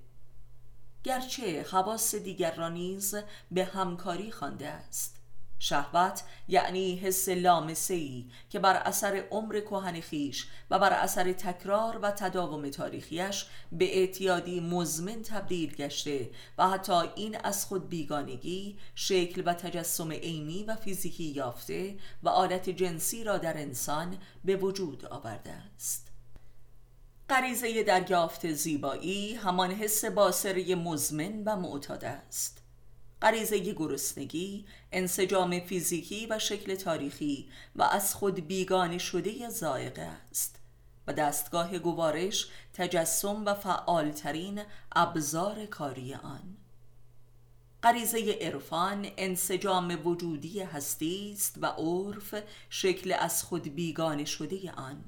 گرچه 1.04 1.66
حواس 1.72 2.16
دیگر 2.16 2.56
را 2.56 2.70
نیز 2.70 3.16
به 3.52 3.66
همکاری 3.66 4.32
خوانده 4.32 4.68
است. 4.68 5.18
شهوت 5.60 6.24
یعنی 6.48 6.96
حس 6.96 7.30
لامسه‌ای 7.30 8.26
که 8.50 8.60
بر 8.60 8.76
اثر 8.76 9.24
عمر 9.32 9.60
کهن 9.60 10.02
خیش 10.02 10.48
و 10.70 10.80
بر 10.80 10.94
اثر 10.94 11.34
تکرار 11.34 12.00
و 12.02 12.12
تداوم 12.12 12.70
تاریخیش 12.70 13.46
به 13.72 13.98
اعتیادی 13.98 14.60
مزمن 14.60 15.22
تبدیل 15.22 15.76
گشته 15.76 16.30
و 16.58 16.70
حتی 16.70 17.02
این 17.16 17.38
از 17.44 17.66
خود 17.66 17.90
بیگانگی 17.90 18.78
شکل 18.96 19.44
و 19.46 19.54
تجسم 19.54 20.12
عینی 20.12 20.64
و 20.64 20.76
فیزیکی 20.76 21.24
یافته 21.24 21.98
و 22.24 22.30
عادت 22.30 22.70
جنسی 22.70 23.24
را 23.24 23.38
در 23.38 23.58
انسان 23.58 24.18
به 24.46 24.56
وجود 24.56 25.06
آورده 25.06 25.52
است. 25.52 26.08
غریزه 27.30 27.84
دریافت 27.84 28.52
زیبایی 28.52 29.36
همان 29.36 29.72
حس 29.72 30.06
باسره 30.06 30.76
مزمن 30.76 31.44
و 31.44 31.56
معتاد 31.56 32.06
است. 32.06 32.62
غریزه 33.22 33.60
گرسنگی 33.60 34.66
انسجام 34.92 35.60
فیزیکی 35.60 36.28
و 36.30 36.40
شکل 36.40 36.76
تاریخی 36.76 37.50
و 37.76 37.84
از 37.84 38.16
خود 38.16 38.48
بیگانه 38.48 38.98
شده 38.98 39.50
زائقه 39.50 40.02
است. 40.02 40.60
و 41.08 41.14
دستگاه 41.14 41.80
گوارش 41.80 42.48
تجسم 42.74 43.46
و 43.46 43.54
فعالترین 43.54 44.62
ابزار 44.92 45.66
کاری 45.66 46.14
آن. 46.14 46.58
غریزه 47.84 48.38
عرفان 48.42 49.08
انسجام 49.18 50.08
وجودی 50.08 50.62
هستی 50.62 51.32
است 51.34 51.58
و 51.62 51.66
عرف 51.66 52.36
شکل 52.70 53.16
از 53.20 53.44
خود 53.44 53.76
بیگانه 53.76 54.26
شده 54.26 54.72
آن. 54.72 55.04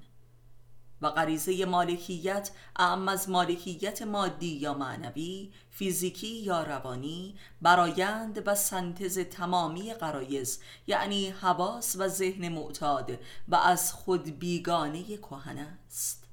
و 1.01 1.09
غریزه 1.09 1.65
مالکیت 1.65 2.51
اعم 2.75 3.07
از 3.07 3.29
مالکیت 3.29 4.01
مادی 4.01 4.55
یا 4.55 4.73
معنوی 4.73 5.51
فیزیکی 5.69 6.35
یا 6.35 6.63
روانی 6.63 7.35
برایند 7.61 8.43
و 8.45 8.55
سنتز 8.55 9.19
تمامی 9.19 9.93
قرایز 9.93 10.59
یعنی 10.87 11.29
حواس 11.29 11.95
و 11.99 12.07
ذهن 12.07 12.49
معتاد 12.49 13.19
و 13.47 13.55
از 13.55 13.93
خود 13.93 14.39
بیگانه 14.39 15.17
کهن 15.17 15.57
است. 15.57 16.29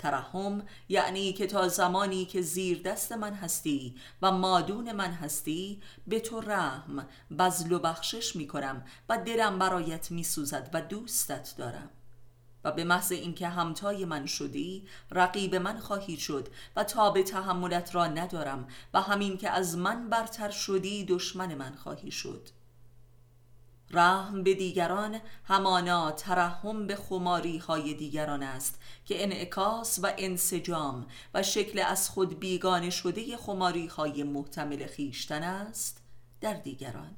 ترحم 0.00 0.62
یعنی 0.88 1.32
که 1.32 1.46
تا 1.46 1.68
زمانی 1.68 2.24
که 2.24 2.42
زیر 2.42 2.82
دست 2.82 3.12
من 3.12 3.34
هستی 3.34 3.96
و 4.22 4.30
مادون 4.32 4.92
من 4.92 5.10
هستی 5.12 5.82
به 6.06 6.20
تو 6.20 6.40
رحم 6.40 7.06
بزل 7.38 7.72
و 7.72 7.78
بخشش 7.78 8.36
می 8.36 8.46
کنم 8.46 8.84
و 9.08 9.18
دلم 9.18 9.58
برایت 9.58 10.10
می 10.10 10.24
سوزد 10.24 10.70
و 10.72 10.82
دوستت 10.82 11.54
دارم. 11.58 11.90
و 12.64 12.72
به 12.72 12.84
محض 12.84 13.12
اینکه 13.12 13.48
همتای 13.48 14.04
من 14.04 14.26
شدی 14.26 14.86
رقیب 15.10 15.54
من 15.54 15.78
خواهی 15.78 16.16
شد 16.16 16.48
و 16.76 16.84
تا 16.84 17.10
به 17.10 17.22
تحملت 17.22 17.94
را 17.94 18.06
ندارم 18.06 18.68
و 18.94 19.00
همین 19.00 19.38
که 19.38 19.50
از 19.50 19.76
من 19.76 20.10
برتر 20.10 20.50
شدی 20.50 21.04
دشمن 21.04 21.54
من 21.54 21.74
خواهی 21.74 22.10
شد. 22.10 22.48
رحم 23.90 24.42
به 24.42 24.54
دیگران 24.54 25.20
همانا 25.44 26.12
ترحم 26.12 26.86
به 26.86 26.96
خماری 26.96 27.58
های 27.58 27.94
دیگران 27.94 28.42
است 28.42 28.80
که 29.04 29.22
انعکاس 29.22 29.98
و 30.02 30.12
انسجام 30.18 31.06
و 31.34 31.42
شکل 31.42 31.82
از 31.86 32.10
خود 32.10 32.40
بیگانه 32.40 32.90
شده 32.90 33.36
خماری 33.36 33.86
های 33.86 34.22
محتمل 34.22 34.86
خیشتن 34.86 35.42
است 35.42 36.02
در 36.40 36.54
دیگران. 36.54 37.16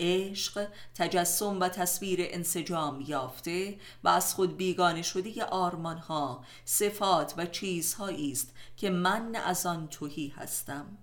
عشق 0.00 0.68
تجسم 0.94 1.60
و 1.60 1.68
تصویر 1.68 2.18
انسجام 2.22 3.00
یافته 3.00 3.78
و 4.04 4.08
از 4.08 4.34
خود 4.34 4.56
بیگانه 4.56 5.02
شده 5.02 5.44
آرمان 5.44 5.98
ها 5.98 6.44
صفات 6.64 7.34
و 7.36 7.46
چیزهایی 7.46 8.32
است 8.32 8.54
که 8.76 8.90
من 8.90 9.34
از 9.34 9.66
آن 9.66 9.88
توهی 9.88 10.28
هستم. 10.36 10.98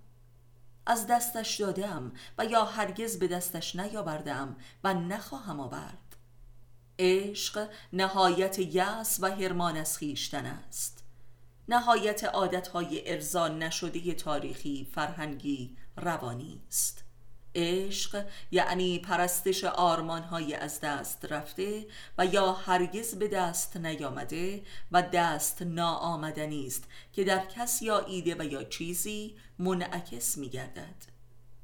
از 0.86 1.06
دستش 1.06 1.60
دادم 1.60 2.12
و 2.38 2.44
یا 2.44 2.64
هرگز 2.64 3.18
به 3.18 3.28
دستش 3.28 3.76
نیاوردم 3.76 4.56
و 4.84 4.94
نخواهم 4.94 5.60
آورد. 5.60 6.16
عشق 6.98 7.68
نهایت 7.92 8.58
یأس 8.58 9.18
و 9.20 9.26
هرمان 9.26 9.76
از 9.76 9.98
خیشتن 9.98 10.46
است. 10.46 11.04
نهایت 11.68 12.24
عادتهای 12.24 13.10
ارزان 13.10 13.62
نشده 13.62 14.14
تاریخی 14.14 14.88
فرهنگی 14.94 15.76
روانی 15.96 16.60
است. 16.68 17.04
عشق 17.54 18.24
یعنی 18.50 18.98
پرستش 18.98 19.64
آرمانهای 19.64 20.54
از 20.54 20.80
دست 20.80 21.24
رفته 21.32 21.86
و 22.18 22.26
یا 22.26 22.52
هرگز 22.52 23.14
به 23.14 23.28
دست 23.28 23.76
نیامده 23.76 24.62
و 24.92 25.02
دست 25.02 25.62
ناآمدنی 25.62 26.66
است 26.66 26.84
که 27.12 27.24
در 27.24 27.46
کس 27.46 27.82
یا 27.82 27.98
ایده 27.98 28.36
و 28.38 28.44
یا 28.44 28.64
چیزی 28.64 29.36
منعکس 29.58 30.38
می 30.38 30.48
گردد 30.48 31.10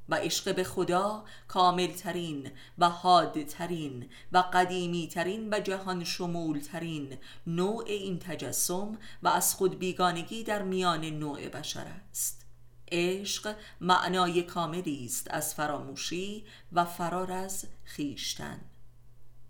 و 0.08 0.14
عشق 0.14 0.54
به 0.54 0.64
خدا 0.64 1.24
کاملترین 1.48 2.50
و 2.78 2.88
حادترین 2.88 4.08
و 4.32 4.38
قدیمیترین 4.38 5.54
و 5.54 5.60
جهان 5.60 6.04
شمولترین 6.04 7.18
نوع 7.46 7.84
این 7.86 8.18
تجسم 8.18 8.98
و 9.22 9.28
از 9.28 9.54
خود 9.54 9.78
بیگانگی 9.78 10.44
در 10.44 10.62
میان 10.62 11.04
نوع 11.04 11.48
بشر 11.48 11.86
است. 12.10 12.45
عشق 12.92 13.56
معنای 13.80 14.42
کاملی 14.42 15.04
است 15.04 15.26
از 15.30 15.54
فراموشی 15.54 16.44
و 16.72 16.84
فرار 16.84 17.32
از 17.32 17.64
خیشتن 17.84 18.60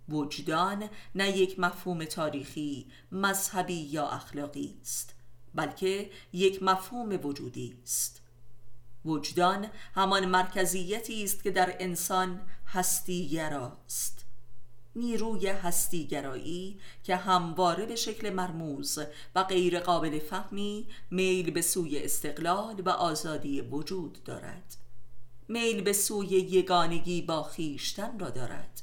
وجدان 0.09 0.89
نه 1.15 1.39
یک 1.39 1.61
مفهوم 1.61 2.05
تاریخی 2.05 2.87
مذهبی 3.13 3.75
یا 3.75 4.09
اخلاقی 4.09 4.79
است 4.83 5.15
بلکه 5.55 6.11
یک 6.33 6.63
مفهوم 6.63 7.27
وجودی 7.27 7.79
است. 7.83 8.23
وجدان 9.05 9.71
همان 9.95 10.27
مرکزیتی 10.27 11.25
است 11.25 11.43
که 11.43 11.51
در 11.51 11.77
انسان 11.81 12.41
هستی 12.67 13.39
است 13.39 14.26
نیروی 14.97 15.47
هستیگرایی 15.47 16.81
که 17.05 17.17
همواره 17.17 17.87
به 17.87 17.97
شکل 17.97 18.31
مرموز 18.31 18.99
و 19.35 19.45
غیر 19.45 19.81
قابل 19.81 20.19
فهمی 20.19 20.87
میل 21.11 21.51
به 21.51 21.63
سوی 21.63 21.99
استقلال 21.99 22.81
و 22.81 22.91
آزادی 22.91 23.61
وجود 23.61 24.19
دارد. 24.25 24.77
میل 25.49 25.83
به 25.83 25.93
سوی 25.93 26.27
یگانگی 26.27 27.23
با 27.23 27.43
خیشتن 27.43 28.19
را 28.19 28.31
دارد. 28.31 28.83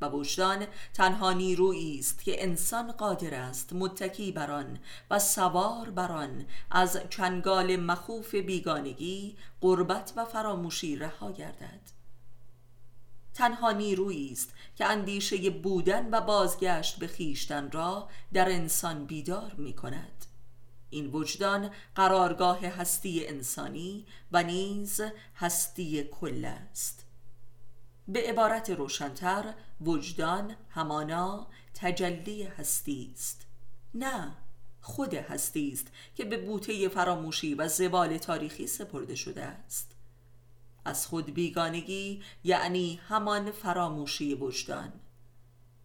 و 0.00 0.08
وجدان 0.08 0.66
تنها 0.94 1.32
نیرویی 1.32 1.98
است 1.98 2.24
که 2.24 2.44
انسان 2.44 2.92
قادر 2.92 3.34
است 3.34 3.72
متکی 3.72 4.32
بر 4.32 4.50
آن 4.50 4.78
و 5.10 5.18
سوار 5.18 5.90
بر 5.90 6.12
آن 6.12 6.46
از 6.70 7.00
چنگال 7.10 7.76
مخوف 7.76 8.34
بیگانگی 8.34 9.36
قربت 9.60 10.12
و 10.16 10.24
فراموشی 10.24 10.96
رها 10.96 11.32
گردد. 11.32 11.97
تنها 13.38 13.72
نیرویی 13.72 14.32
است 14.32 14.52
که 14.76 14.86
اندیشه 14.86 15.50
بودن 15.50 16.10
و 16.10 16.20
بازگشت 16.20 16.98
به 16.98 17.06
خیشتن 17.06 17.70
را 17.70 18.08
در 18.32 18.48
انسان 18.48 19.04
بیدار 19.04 19.54
می 19.58 19.72
کند 19.72 20.24
این 20.90 21.06
وجدان 21.06 21.70
قرارگاه 21.94 22.66
هستی 22.66 23.26
انسانی 23.26 24.06
و 24.32 24.42
نیز 24.42 25.00
هستی 25.36 26.04
کل 26.04 26.44
است. 26.44 27.04
به 28.08 28.22
عبارت 28.22 28.70
روشنتر 28.70 29.54
وجدان 29.80 30.56
همانا 30.70 31.46
تجلی 31.74 32.42
هستی 32.42 33.12
است. 33.14 33.46
نه 33.94 34.36
خود 34.80 35.14
هستی 35.14 35.70
است 35.72 35.86
که 36.14 36.24
به 36.24 36.36
بوته 36.36 36.88
فراموشی 36.88 37.54
و 37.54 37.68
زوال 37.68 38.18
تاریخی 38.18 38.66
سپرده 38.66 39.14
شده 39.14 39.42
است. 39.42 39.97
از 40.88 41.06
خود 41.06 41.34
بیگانگی 41.34 42.22
یعنی 42.44 43.00
همان 43.08 43.50
فراموشی 43.50 44.34
وجدان. 44.34 44.92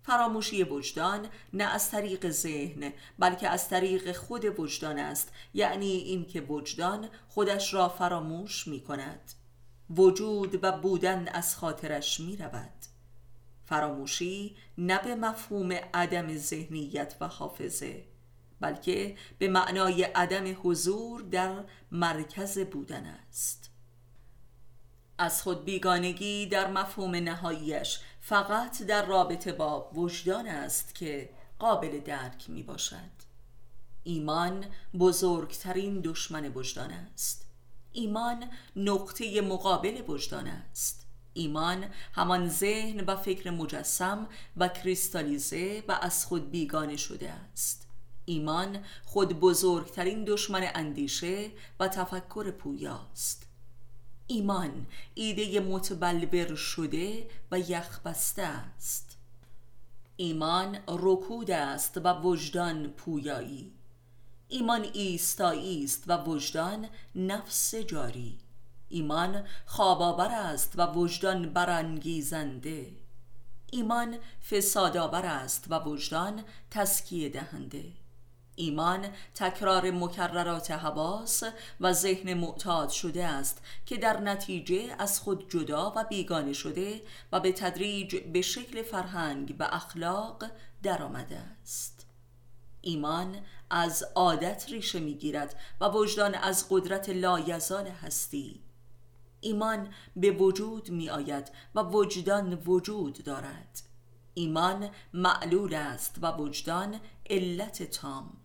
فراموشی 0.04 0.64
وجدان 0.64 1.28
نه 1.54 1.64
از 1.64 1.92
طریق 1.92 2.30
ذهن 2.30 2.94
بلکه 3.20 3.50
از 3.50 3.70
طریق 3.70 4.12
خود 4.12 4.60
وجدان 4.60 5.00
است 5.00 5.32
یعنی 5.54 5.92
اینکه 5.92 6.42
وجدان 6.42 7.10
خودش 7.30 7.74
را 7.74 7.90
فراموش 7.90 8.68
می 8.68 8.82
کند 8.82 9.34
وجود 9.90 10.64
و 10.64 10.72
بودن 10.72 11.28
از 11.28 11.56
خاطرش 11.56 12.20
می 12.20 12.38
رود 12.38 12.86
فراموشی 13.66 14.56
نه 14.78 15.00
به 15.04 15.16
مفهوم 15.16 15.72
عدم 15.94 16.38
ذهنیت 16.38 17.16
و 17.22 17.28
حافظه 17.28 18.06
بلکه 18.60 19.16
به 19.38 19.48
معنای 19.48 20.04
عدم 20.04 20.58
حضور 20.64 21.22
در 21.22 21.64
مرکز 21.92 22.60
بودن 22.60 23.06
است. 23.06 23.73
از 25.24 25.42
خود 25.42 25.66
بیگانگی 25.66 26.46
در 26.46 26.72
مفهوم 26.72 27.16
نهاییش 27.16 28.00
فقط 28.22 28.84
در 28.84 29.06
رابطه 29.06 29.54
با 29.54 29.92
وجدان 29.94 30.48
است 30.48 30.96
که 30.96 31.30
قابل 31.60 32.00
درک 32.00 32.50
می 32.50 32.64
باشد 32.64 33.24
ایمان 34.04 34.66
بزرگترین 35.00 36.02
دشمن 36.02 36.52
وجدان 36.56 36.92
است. 36.92 37.46
ایمان 37.92 38.50
نقطه 38.76 39.42
مقابل 39.42 40.02
وجدان 40.08 40.48
است. 40.48 41.08
ایمان 41.34 41.86
همان 42.14 42.50
ذهن 42.50 43.00
و 43.00 43.16
فکر 43.16 43.52
مجسم 43.52 44.28
و 44.58 44.68
کریستالیزه 44.68 45.84
و 45.88 46.00
از 46.02 46.26
خود 46.26 46.52
بیگانه 46.52 46.98
شده 46.98 47.32
است. 47.32 47.88
ایمان 48.26 48.84
خود 49.06 49.40
بزرگترین 49.40 50.24
دشمن 50.24 50.72
اندیشه 50.76 51.52
و 51.80 51.88
تفکر 51.88 52.52
پویاست 52.52 53.53
ایمان 54.28 54.88
ایده 55.14 55.60
متبلبر 55.60 56.56
شده 56.56 57.28
و 57.52 57.60
یخبسته 57.60 58.42
است. 58.42 59.18
ایمان 60.16 60.78
رکود 60.88 61.52
است 61.52 61.98
و 61.98 62.22
وجدان 62.22 62.88
پویایی. 62.88 63.72
ایمان 64.48 64.88
ایستایی 64.94 65.84
است 65.84 66.04
و 66.08 66.24
وجدان 66.24 66.88
نفس 67.16 67.76
جاری. 67.76 68.40
ایمان 68.90 69.44
خواباور 69.66 70.32
است 70.32 70.74
و 70.76 70.86
وجدان 70.86 71.54
برانگیزنده. 71.54 72.92
ایمان 73.72 74.18
فسادآور 74.52 75.26
است 75.26 75.66
و 75.70 75.80
وجدان 75.80 76.44
تسکیه 76.72 77.30
دهنده. 77.30 78.03
ایمان 78.56 79.08
تکرار 79.36 79.92
مکررات 79.92 80.72
حواس 80.72 81.44
و 81.80 81.94
ذهن 81.94 82.34
معتاد 82.34 82.90
شده 82.90 83.26
است 83.26 83.62
که 83.86 83.98
در 83.98 84.20
نتیجه 84.20 84.96
از 85.00 85.20
خود 85.20 85.50
جدا 85.50 85.94
و 85.96 86.04
بیگانه 86.04 86.54
شده 86.54 87.02
و 87.32 87.40
به 87.40 87.52
تدریج 87.52 88.16
به 88.16 88.42
شکل 88.42 88.82
فرهنگ 88.82 89.56
و 89.60 89.68
اخلاق 89.72 90.46
درآمده 90.84 91.38
است. 91.38 92.06
ایمان 92.82 93.42
از 93.70 94.04
عادت 94.16 94.66
ریشه 94.70 95.00
می‌گیرد 95.00 95.60
و 95.82 95.90
وجدان 95.90 96.36
از 96.36 96.66
قدرت 96.70 97.10
لایزال 97.10 97.88
هستی. 97.88 98.62
ایمان 99.42 99.94
به 100.16 100.32
وجود 100.32 100.90
می 100.90 101.10
آید 101.10 101.52
و 101.76 101.84
وجدان 101.84 102.54
وجود 102.54 103.24
دارد. 103.24 103.82
ایمان 104.34 104.90
معلول 105.14 105.74
است 105.74 106.16
و 106.22 106.32
وجدان 106.32 107.00
علت 107.30 107.84
تام. 107.84 108.43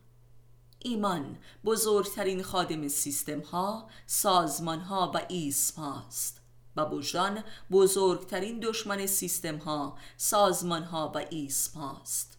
ایمان 0.79 1.39
بزرگترین 1.65 2.43
خادم 2.43 2.89
سیستم 2.89 3.41
ها، 3.41 3.89
سازمان 4.07 4.81
ها 4.81 5.13
و 5.15 5.21
ایسم 5.29 5.83
هاست 5.83 6.41
و 6.77 6.85
وجدان 6.85 7.45
بزرگترین 7.71 8.61
دشمن 8.61 9.07
سیستم 9.07 9.57
ها، 9.57 9.99
سازمان 10.17 10.83
ها 10.83 11.13
و 11.15 11.25
ایسم 11.31 11.81
هاست 11.81 12.39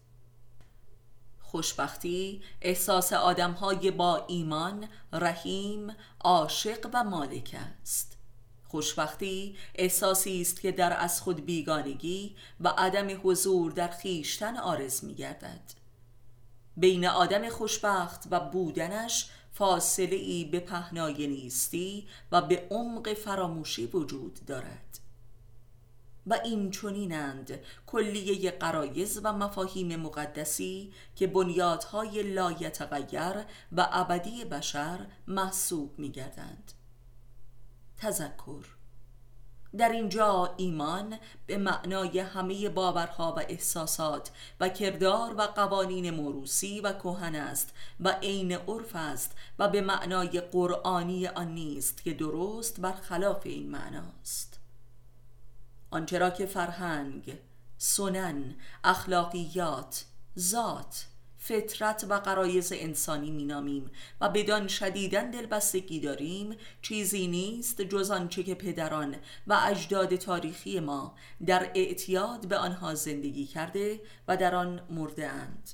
خوشبختی 1.52 2.42
احساس 2.62 3.14
آدم 3.14 3.52
های 3.52 3.92
با 3.92 4.26
ایمان، 4.28 4.88
رحیم، 5.14 5.96
عاشق 6.20 6.90
و 6.94 7.04
مالک 7.04 7.56
است. 7.82 8.18
خوشبختی 8.68 9.58
احساسی 9.76 10.42
است 10.42 10.62
که 10.62 10.72
در 10.72 10.98
از 11.00 11.22
خود 11.22 11.46
بیگانگی 11.46 12.36
و 12.60 12.68
عدم 12.78 13.22
حضور 13.24 13.72
در 13.72 13.88
خیشتن 13.88 14.58
آرز 14.58 15.04
می 15.04 15.16
گردد 15.16 15.79
بین 16.78 17.06
آدم 17.06 17.50
خوشبخت 17.50 18.28
و 18.32 18.40
بودنش 18.40 19.30
فاصله 19.52 20.16
ای 20.16 20.46
به 20.46 20.60
پهنای 20.60 21.28
نیستی 21.28 22.08
و 22.32 22.42
به 22.42 22.68
عمق 22.72 23.14
فراموشی 23.14 23.86
وجود 23.86 24.40
دارد. 24.48 25.00
و 26.28 26.34
این 26.44 26.72
چنینند 26.72 27.60
کلیه 27.88 28.52
قرایز 28.52 29.20
و 29.24 29.34
مفاهیم 29.34 29.96
مقدسی 29.96 30.94
که 31.16 31.28
بنیادهای 31.28 32.24
لایتغیر 32.24 33.46
و 33.72 33.88
ابدی 33.92 34.46
بشر 34.46 35.06
محسوب 35.28 36.00
می 36.00 36.12
گردند 36.12 36.72
تذکر 37.98 38.79
در 39.78 39.90
اینجا 39.90 40.54
ایمان 40.58 41.18
به 41.46 41.58
معنای 41.58 42.20
همه 42.20 42.70
باورها 42.70 43.34
و 43.38 43.40
احساسات 43.40 44.32
و 44.60 44.70
کردار 44.70 45.36
و 45.38 45.42
قوانین 45.42 46.10
موروسی 46.10 46.82
و 46.82 46.94
کهن 46.94 47.36
است 47.36 47.74
و 48.00 48.10
عین 48.10 48.52
عرف 48.52 48.96
است 48.96 49.36
و 49.60 49.68
به 49.68 49.82
معنای 49.82 50.42
قرآنی 50.42 51.28
آن 51.28 51.48
نیست 51.48 52.04
که 52.04 52.14
درست 52.14 52.80
برخلاف 52.80 53.42
این 53.44 53.72
معناست 53.72 54.60
آنچه 55.92 56.34
که 56.38 56.46
فرهنگ 56.46 57.40
سنن 57.78 58.56
اخلاقیات 58.84 60.06
ذات 60.40 61.06
فطرت 61.40 62.06
و 62.10 62.14
قرایز 62.14 62.74
انسانی 62.76 63.32
مینامیم 63.32 63.92
و 64.22 64.30
بدان 64.30 64.68
شدیدن 64.68 65.32
دلبستگی 65.32 66.00
داریم 66.00 66.56
چیزی 66.82 67.28
نیست 67.28 67.82
جز 67.82 68.12
آنچه 68.12 68.44
که 68.44 68.56
پدران 68.56 69.16
و 69.48 69.60
اجداد 69.66 70.16
تاریخی 70.16 70.80
ما 70.80 71.16
در 71.46 71.72
اعتیاد 71.76 72.48
به 72.48 72.58
آنها 72.58 72.96
زندگی 72.96 73.46
کرده 73.46 74.02
و 74.28 74.38
در 74.38 74.56
آن 74.56 74.82
مرده 74.90 75.28
اند. 75.28 75.70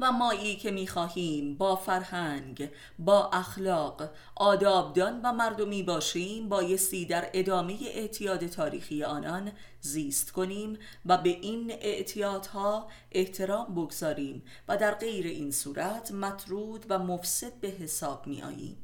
و 0.00 0.12
مایی 0.12 0.56
که 0.56 0.70
می‌خواهیم 0.70 1.56
با 1.56 1.76
فرهنگ 1.76 2.70
با 2.98 3.30
اخلاق 3.32 4.10
آدابدان 4.34 5.20
و 5.22 5.32
مردمی 5.32 5.82
باشیم 5.82 6.48
بایستی 6.48 7.06
در 7.06 7.30
ادامه 7.34 7.78
اعتیاد 7.82 8.46
تاریخی 8.46 9.04
آنان 9.04 9.52
زیست 9.80 10.32
کنیم 10.32 10.78
و 11.06 11.18
به 11.18 11.28
این 11.28 11.70
اعتیادها 11.70 12.88
احترام 13.12 13.74
بگذاریم 13.74 14.42
و 14.68 14.76
در 14.76 14.94
غیر 14.94 15.26
این 15.26 15.50
صورت 15.50 16.12
مطرود 16.12 16.86
و 16.88 16.98
مفسد 16.98 17.60
به 17.60 17.68
حساب 17.68 18.26
می 18.26 18.42
آییم 18.42 18.76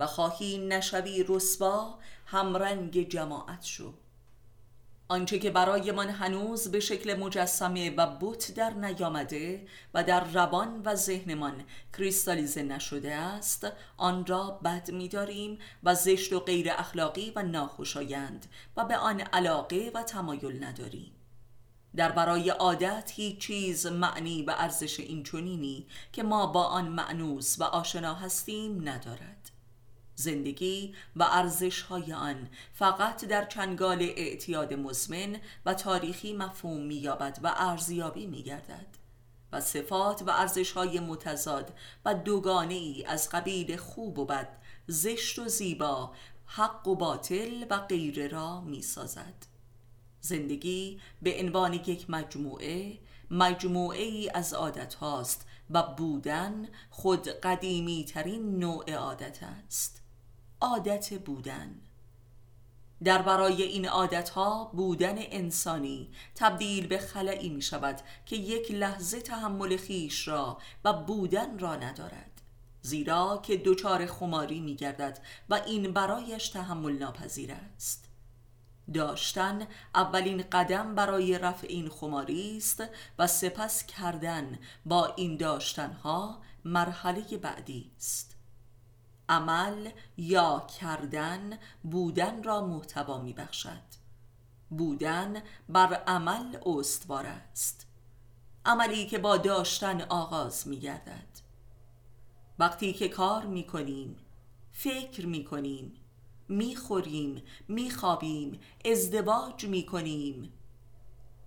و 0.00 0.06
خواهی 0.06 0.68
نشوی 0.68 1.24
رسوا 1.28 1.98
همرنگ 2.26 3.08
جماعت 3.08 3.64
شو. 3.64 3.92
آنچه 5.08 5.38
که 5.38 5.50
برایمان 5.50 6.08
هنوز 6.08 6.70
به 6.70 6.80
شکل 6.80 7.14
مجسمه 7.14 7.90
و 7.96 8.06
بوت 8.06 8.54
در 8.54 8.70
نیامده 8.70 9.66
و 9.94 10.04
در 10.04 10.24
روان 10.24 10.82
و 10.84 10.94
ذهنمان 10.94 11.64
کریستالیزه 11.98 12.62
نشده 12.62 13.14
است 13.14 13.66
آن 13.96 14.26
را 14.26 14.50
بد 14.64 14.90
می‌داریم 14.90 15.58
و 15.82 15.94
زشت 15.94 16.32
و 16.32 16.40
غیر 16.40 16.70
اخلاقی 16.70 17.32
و 17.36 17.42
ناخوشایند 17.42 18.46
و 18.76 18.84
به 18.84 18.96
آن 18.96 19.20
علاقه 19.20 19.90
و 19.94 20.02
تمایل 20.02 20.64
نداریم. 20.64 21.12
در 21.96 22.12
برای 22.12 22.50
عادت 22.50 23.12
هیچ 23.14 23.38
چیز 23.38 23.86
معنی 23.86 24.42
و 24.42 24.54
ارزش 24.58 25.00
این 25.00 25.22
چنینی 25.22 25.86
که 26.12 26.22
ما 26.22 26.46
با 26.46 26.64
آن 26.64 26.88
معنوس 26.88 27.60
و 27.60 27.64
آشنا 27.64 28.14
هستیم 28.14 28.88
ندارد. 28.88 29.45
زندگی 30.16 30.94
و 31.16 31.22
ارزش 31.22 31.82
های 31.82 32.12
آن. 32.12 32.48
فقط 32.72 33.24
در 33.24 33.44
چنگال 33.44 34.02
اعتیاد 34.02 34.74
مزمن 34.74 35.36
و 35.66 35.74
تاریخی 35.74 36.32
مفهوم 36.32 36.80
مییابد 36.80 37.38
و 37.42 37.54
ارزیابی 37.56 38.26
میگردد. 38.26 38.86
و 39.52 39.60
صفات 39.60 40.22
و 40.22 40.30
ارزش 40.30 40.72
های 40.72 41.00
متضاد 41.00 41.72
و 42.04 42.14
دوگانه 42.14 42.74
ای 42.74 43.04
از 43.04 43.28
قبیل 43.28 43.76
خوب 43.76 44.18
و 44.18 44.24
بد 44.24 44.48
زشت 44.86 45.38
و 45.38 45.48
زیبا 45.48 46.12
حق 46.46 46.88
و 46.88 46.94
باطل 46.94 47.66
و 47.70 47.78
غیره 47.78 48.28
را 48.28 48.60
می 48.60 48.82
سازد 48.82 49.46
زندگی 50.20 51.00
به 51.22 51.40
عنوان 51.40 51.72
یک 51.72 52.10
مجموعه 52.10 52.98
مجموعه 53.30 54.02
ای 54.02 54.30
از 54.34 54.54
عادت 54.54 54.94
هاست 54.94 55.46
و 55.70 55.82
بودن 55.82 56.68
خود 56.90 57.28
قدیمی 57.28 58.04
ترین 58.04 58.58
نوع 58.58 58.92
عادت 58.92 59.38
است. 59.42 60.05
عادت 60.60 61.14
بودن. 61.14 61.80
در 63.04 63.22
برای 63.22 63.62
این 63.62 63.88
عادت 63.88 64.28
ها 64.28 64.70
بودن 64.74 65.14
انسانی 65.18 66.08
تبدیل 66.34 66.86
به 66.86 66.98
خلایی 66.98 67.48
می 67.48 67.62
شود 67.62 68.00
که 68.26 68.36
یک 68.36 68.70
لحظه 68.70 69.20
تحمل 69.20 69.76
خیش 69.76 70.28
را 70.28 70.58
و 70.84 70.92
بودن 70.92 71.58
را 71.58 71.76
ندارد. 71.76 72.30
زیرا 72.82 73.40
که 73.42 73.56
دچار 73.56 74.06
خماری 74.06 74.60
می 74.60 74.76
گردد 74.76 75.18
و 75.48 75.54
این 75.54 75.92
برایش 75.92 76.48
تحمل 76.48 76.92
ناپذیر 76.92 77.52
است. 77.52 78.04
داشتن 78.94 79.66
اولین 79.94 80.44
قدم 80.52 80.94
برای 80.94 81.38
رفع 81.38 81.66
این 81.70 81.88
خماری 81.88 82.56
است 82.56 82.82
و 83.18 83.26
سپس 83.26 83.86
کردن 83.86 84.58
با 84.84 85.06
این 85.06 85.36
داشتنها 85.36 86.42
مرحله 86.64 87.38
بعدی 87.42 87.90
است. 87.96 88.35
عمل 89.28 89.90
یا 90.16 90.66
کردن 90.80 91.58
بودن 91.82 92.42
را 92.42 92.66
محتوا 92.66 93.18
می 93.18 93.32
بخشد 93.32 93.96
بودن 94.70 95.42
بر 95.68 95.94
عمل 95.94 96.58
استوار 96.66 97.26
است. 97.26 97.86
عملی 98.66 99.06
که 99.06 99.18
با 99.18 99.36
داشتن 99.36 100.00
آغاز 100.00 100.68
می 100.68 100.78
گردد 100.78 101.46
وقتی 102.58 102.92
که 102.92 103.08
کار 103.08 103.46
می 103.46 103.66
کنیم 103.66 104.16
فکر 104.72 105.26
می 105.26 105.44
کنیم 105.44 105.92
می 106.48 106.76
خوریم 106.76 107.42
می 107.68 107.90
خوابیم 107.90 108.60
ازدواج 108.84 109.66
می 109.66 109.86
کنیم 109.86 110.52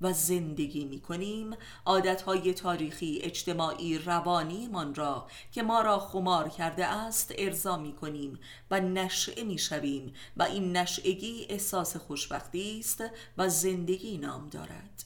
و 0.01 0.13
زندگی 0.13 0.85
می 0.85 0.99
کنیم 1.01 1.55
عادتهای 1.85 2.53
تاریخی 2.53 3.19
اجتماعی 3.23 3.97
روانیمان 3.97 4.95
را 4.95 5.27
که 5.51 5.63
ما 5.63 5.81
را 5.81 5.99
خمار 5.99 6.49
کرده 6.49 6.85
است 6.85 7.33
ارضا 7.37 7.77
می 7.77 7.93
کنیم 7.93 8.39
و 8.71 8.79
نشعه 8.79 9.43
می 9.43 9.57
شویم 9.57 10.13
و 10.37 10.43
این 10.43 10.77
نشعگی 10.77 11.45
احساس 11.49 11.97
خوشبختی 11.97 12.79
است 12.79 13.03
و 13.37 13.49
زندگی 13.49 14.17
نام 14.17 14.49
دارد. 14.49 15.03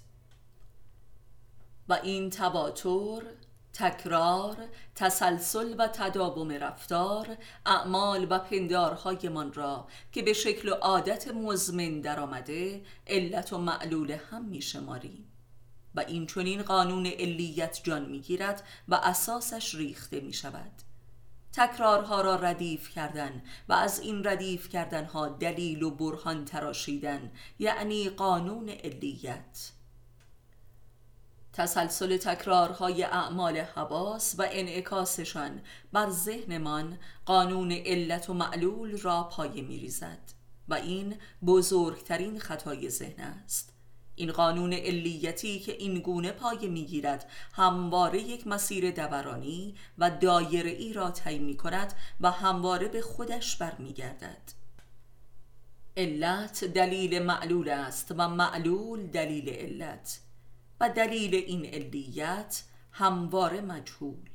و 1.89 1.99
این 2.03 2.29
تواتر 2.29 3.21
تکرار، 3.73 4.57
تسلسل 4.95 5.75
و 5.77 5.87
تداوم 5.87 6.51
رفتار 6.51 7.37
اعمال 7.65 8.27
و 8.29 8.39
پندارهایمان 8.39 9.53
را 9.53 9.87
که 10.11 10.21
به 10.21 10.33
شکل 10.33 10.69
و 10.69 10.73
عادت 10.73 11.27
مزمن 11.27 12.01
در 12.01 12.19
آمده 12.19 12.81
علت 13.07 13.53
و 13.53 13.57
معلول 13.57 14.11
هم 14.11 14.45
می 14.45 14.61
شماریم 14.61 15.25
و 15.95 15.99
این 15.99 16.25
چونین 16.25 16.61
قانون 16.61 17.05
علیت 17.05 17.81
جان 17.83 18.05
می 18.05 18.19
گیرد 18.19 18.63
و 18.87 18.95
اساسش 18.95 19.75
ریخته 19.75 20.19
می 20.19 20.33
شود 20.33 20.71
تکرارها 21.53 22.21
را 22.21 22.35
ردیف 22.35 22.89
کردن 22.89 23.43
و 23.69 23.73
از 23.73 23.99
این 23.99 24.27
ردیف 24.27 24.69
کردن 24.69 25.05
ها 25.05 25.27
دلیل 25.27 25.83
و 25.83 25.91
برهان 25.91 26.45
تراشیدن 26.45 27.31
یعنی 27.59 28.09
قانون 28.09 28.69
علیت. 28.69 29.71
تسلسل 31.53 32.17
تکرارهای 32.17 33.03
اعمال 33.03 33.57
حواس 33.57 34.35
و 34.37 34.47
انعکاسشان 34.51 35.61
بر 35.93 36.09
ذهنمان 36.09 36.97
قانون 37.25 37.71
علت 37.71 38.29
و 38.29 38.33
معلول 38.33 38.97
را 38.97 39.23
پایه 39.23 39.61
می 39.61 39.79
ریزد 39.79 40.31
و 40.67 40.73
این 40.73 41.15
بزرگترین 41.45 42.39
خطای 42.39 42.89
ذهن 42.89 43.23
است. 43.23 43.73
این 44.15 44.31
قانون 44.31 44.73
علیتی 44.73 45.59
که 45.59 45.71
این 45.71 45.99
گونه 45.99 46.31
پایه 46.31 46.69
می‌گیرد 46.69 47.29
همواره 47.53 48.21
یک 48.21 48.47
مسیر 48.47 48.91
دورانی 48.91 49.75
و 49.97 50.09
دایره 50.09 50.71
ای 50.71 50.93
را 50.93 51.11
طی 51.11 51.39
می 51.39 51.57
کند 51.57 51.93
و 52.21 52.31
همواره 52.31 52.87
به 52.87 53.01
خودش 53.01 53.57
برمیگردد. 53.57 54.51
علت 55.97 56.65
دلیل 56.65 57.23
معلول 57.23 57.69
است 57.69 58.13
و 58.17 58.29
معلول 58.29 59.07
دلیل 59.07 59.49
علت. 59.49 60.19
و 60.79 60.89
دلیل 60.89 61.35
این 61.35 61.65
علیت 61.65 62.63
همواره 62.91 63.61
مجهول. 63.61 64.29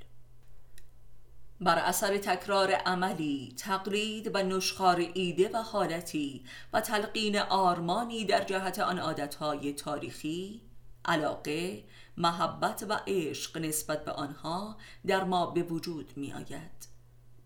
بر 1.60 1.78
اثر 1.78 2.18
تکرار 2.18 2.72
عملی 2.72 3.54
تقلید 3.58 4.30
و 4.34 4.42
نشخار 4.42 5.06
ایده 5.14 5.48
و 5.48 5.56
حالتی 5.56 6.44
و 6.72 6.80
تلقین 6.80 7.38
آرمانی 7.38 8.24
در 8.24 8.44
جهت 8.44 8.78
آن 8.78 8.98
عادتهای 8.98 9.72
تاریخی 9.72 10.62
علاقه، 11.04 11.84
محبت 12.16 12.86
و 12.88 13.00
عشق 13.06 13.58
نسبت 13.58 14.04
به 14.04 14.12
آنها 14.12 14.76
در 15.06 15.24
ما 15.24 15.46
به 15.46 15.62
وجود 15.62 16.12
می 16.16 16.32
آید 16.32 16.88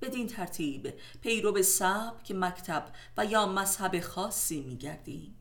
بدین 0.03 0.27
ترتیب 0.27 0.95
پیرو 1.21 1.63
سبک 1.63 2.31
مکتب 2.31 2.87
و 3.17 3.25
یا 3.25 3.47
مذهب 3.47 4.01
خاصی 4.01 4.61
می 4.61 4.77
گردیم 4.77 5.37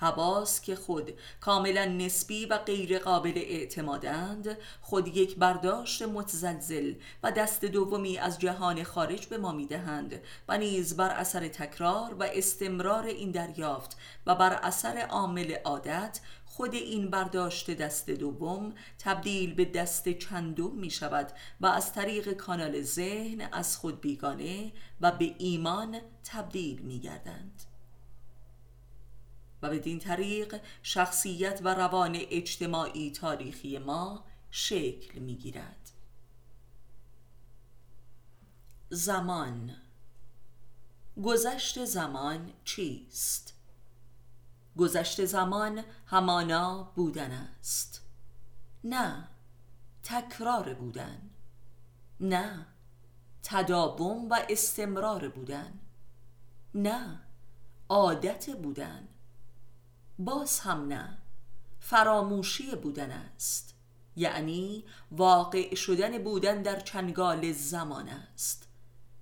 حواس 0.00 0.60
که 0.60 0.76
خود 0.76 1.12
کاملا 1.40 1.84
نسبی 1.84 2.46
و 2.46 2.58
غیر 2.58 2.98
قابل 2.98 3.32
اعتمادند 3.36 4.58
خود 4.80 5.16
یک 5.16 5.36
برداشت 5.36 6.02
متزلزل 6.02 6.94
و 7.22 7.32
دست 7.32 7.64
دومی 7.64 8.18
از 8.18 8.38
جهان 8.38 8.84
خارج 8.84 9.26
به 9.26 9.38
ما 9.38 9.52
می‌دهند 9.52 10.20
و 10.48 10.58
نیز 10.58 10.96
بر 10.96 11.10
اثر 11.10 11.48
تکرار 11.48 12.14
و 12.14 12.22
استمرار 12.22 13.06
این 13.06 13.30
دریافت 13.30 13.96
و 14.26 14.34
بر 14.34 14.52
اثر 14.52 14.98
عامل 14.98 15.54
عادت 15.64 16.20
خود 16.46 16.74
این 16.74 17.10
برداشت 17.10 17.70
دست 17.70 18.10
دوم 18.10 18.72
تبدیل 18.98 19.54
به 19.54 19.64
دست 19.64 20.08
چندم 20.08 20.70
می 20.70 20.90
شود 20.90 21.32
و 21.60 21.66
از 21.66 21.92
طریق 21.92 22.32
کانال 22.32 22.82
ذهن 22.82 23.48
از 23.52 23.76
خود 23.76 24.00
بیگانه 24.00 24.72
و 25.00 25.12
به 25.12 25.34
ایمان 25.38 25.96
تبدیل 26.24 26.78
می 26.78 26.98
گردند. 26.98 27.67
و 29.62 29.70
بدین 29.70 29.98
طریق 29.98 30.60
شخصیت 30.82 31.60
و 31.64 31.74
روان 31.74 32.18
اجتماعی 32.30 33.10
تاریخی 33.10 33.78
ما 33.78 34.24
شکل 34.50 35.18
می 35.18 35.36
گیرد 35.36 35.90
زمان. 38.90 39.76
گذشت 41.22 41.84
زمان 41.84 42.52
چیست؟ 42.64 43.54
گذشت 44.76 45.24
زمان 45.24 45.84
همانا 46.06 46.92
بودن 46.96 47.30
است. 47.30 48.02
نه 48.84 49.28
تکرار 50.02 50.74
بودن. 50.74 51.30
نه 52.20 52.66
تداوم 53.42 54.30
و 54.30 54.38
استمرار 54.48 55.28
بودن. 55.28 55.80
نه 56.74 57.20
عادت 57.88 58.50
بودن. 58.50 59.08
باز 60.18 60.60
هم 60.60 60.88
نه. 60.88 61.18
فراموشی 61.80 62.76
بودن 62.76 63.10
است. 63.10 63.74
یعنی 64.16 64.84
واقع 65.10 65.74
شدن 65.74 66.18
بودن 66.18 66.62
در 66.62 66.80
چنگال 66.80 67.52
زمان 67.52 68.08
است. 68.08 68.68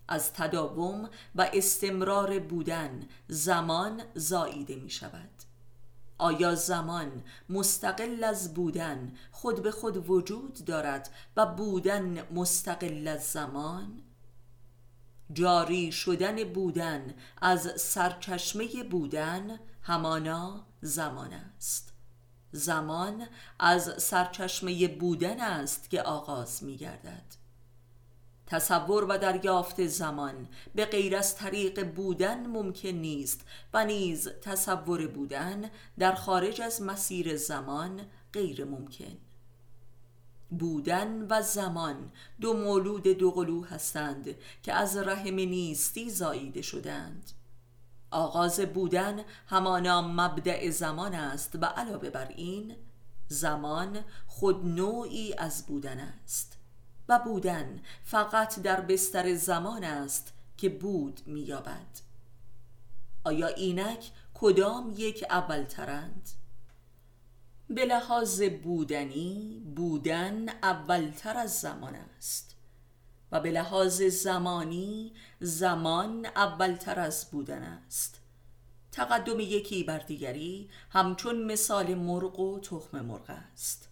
از 0.08 0.32
تداوم 0.32 1.10
و 1.34 1.50
استمرار 1.52 2.38
بودن 2.38 3.08
زمان 3.28 4.02
زاییده 4.14 4.76
می 4.76 4.90
شود. 4.90 5.30
آیا 6.18 6.54
زمان 6.54 7.24
مستقل 7.48 8.24
از 8.24 8.54
بودن 8.54 9.12
خود 9.32 9.62
به 9.62 9.70
خود 9.70 10.10
وجود 10.10 10.54
دارد 10.66 11.10
و 11.36 11.46
بودن 11.46 12.22
مستقل 12.34 13.08
از 13.08 13.22
زمان؟ 13.22 14.02
جاری 15.32 15.92
شدن 15.92 16.44
بودن 16.44 17.14
از 17.42 17.80
سرچشمه 17.80 18.84
بودن 18.90 19.58
همانا 19.82 20.66
زمان 20.80 21.32
است. 21.32 21.92
زمان 22.52 23.26
از 23.58 24.02
سرچشمه 24.02 24.88
بودن 24.88 25.40
است 25.40 25.90
که 25.90 26.02
آغاز 26.02 26.64
می 26.64 26.76
گردد 26.76 27.36
تصور 28.46 29.04
و 29.04 29.18
دریافت 29.18 29.86
زمان 29.86 30.48
به 30.74 30.84
غیر 30.84 31.16
از 31.16 31.36
طریق 31.36 31.92
بودن 31.92 32.46
ممکن 32.46 32.88
نیست 32.88 33.40
و 33.74 33.84
نیز 33.84 34.28
تصور 34.28 35.06
بودن 35.06 35.70
در 35.98 36.14
خارج 36.14 36.60
از 36.60 36.82
مسیر 36.82 37.36
زمان 37.36 38.00
غیر 38.32 38.64
ممکن. 38.64 39.16
بودن 40.50 41.26
و 41.30 41.42
زمان 41.42 42.12
دو 42.40 42.54
مولود 42.54 43.02
دوقلو 43.02 43.64
هستند 43.64 44.34
که 44.62 44.72
از 44.72 44.96
رحم 44.96 45.34
نیستی 45.34 46.10
زاییده 46.10 46.62
شدند 46.62 47.30
آغاز 48.10 48.60
بودن 48.60 49.20
همانا 49.46 50.02
مبدع 50.02 50.70
زمان 50.70 51.14
است 51.14 51.54
و 51.54 51.64
علاوه 51.64 52.10
بر 52.10 52.28
این 52.28 52.76
زمان 53.28 54.04
خود 54.26 54.66
نوعی 54.66 55.34
از 55.38 55.66
بودن 55.66 55.98
است 55.98 56.58
و 57.08 57.18
بودن 57.18 57.80
فقط 58.04 58.60
در 58.60 58.80
بستر 58.80 59.34
زمان 59.34 59.84
است 59.84 60.32
که 60.56 60.68
بود 60.68 61.20
مییابد 61.26 62.00
آیا 63.24 63.46
اینک 63.46 64.10
کدام 64.34 64.94
یک 64.96 65.24
اولترند؟ 65.30 66.28
به 67.70 67.84
لحاظ 67.84 68.42
بودنی 68.42 69.62
بودن 69.76 70.48
اولتر 70.62 71.36
از 71.36 71.60
زمان 71.60 71.94
است. 71.94 72.56
و 73.32 73.40
به 73.40 73.50
لحاظ 73.50 74.02
زمانی 74.02 75.12
زمان 75.40 76.26
اولتر 76.26 77.00
از 77.00 77.30
بودن 77.30 77.62
است. 77.62 78.20
تقدم 78.92 79.40
یکی 79.40 79.84
بر 79.84 79.98
دیگری 79.98 80.70
همچون 80.90 81.44
مثال 81.44 81.94
مرغ 81.94 82.40
و 82.40 82.60
تخم 82.60 83.00
مرغ 83.00 83.30
است. 83.30 83.85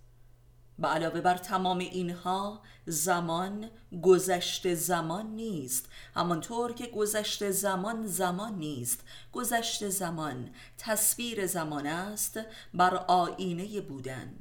به 0.79 0.89
علاوه 0.89 1.20
بر 1.20 1.37
تمام 1.37 1.79
اینها 1.79 2.62
زمان 2.87 3.70
گذشته 4.03 4.75
زمان 4.75 5.27
نیست. 5.27 5.89
همانطور 6.14 6.72
که 6.72 6.87
گذشته 6.87 7.51
زمان 7.51 8.07
زمان 8.07 8.55
نیست. 8.55 9.01
گذشته 9.33 9.89
زمان 9.89 10.51
تصویر 10.79 11.47
زمان 11.47 11.87
است 11.87 12.41
بر 12.75 12.95
آینه 12.97 13.81
بودن. 13.81 14.35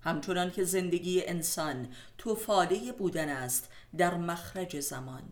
همچنان 0.00 0.50
که 0.50 0.64
زندگی 0.64 1.26
انسان 1.26 1.88
توفاله 2.18 2.92
بودن 2.92 3.28
است 3.28 3.68
در 3.96 4.16
مخرج 4.16 4.80
زمان. 4.80 5.22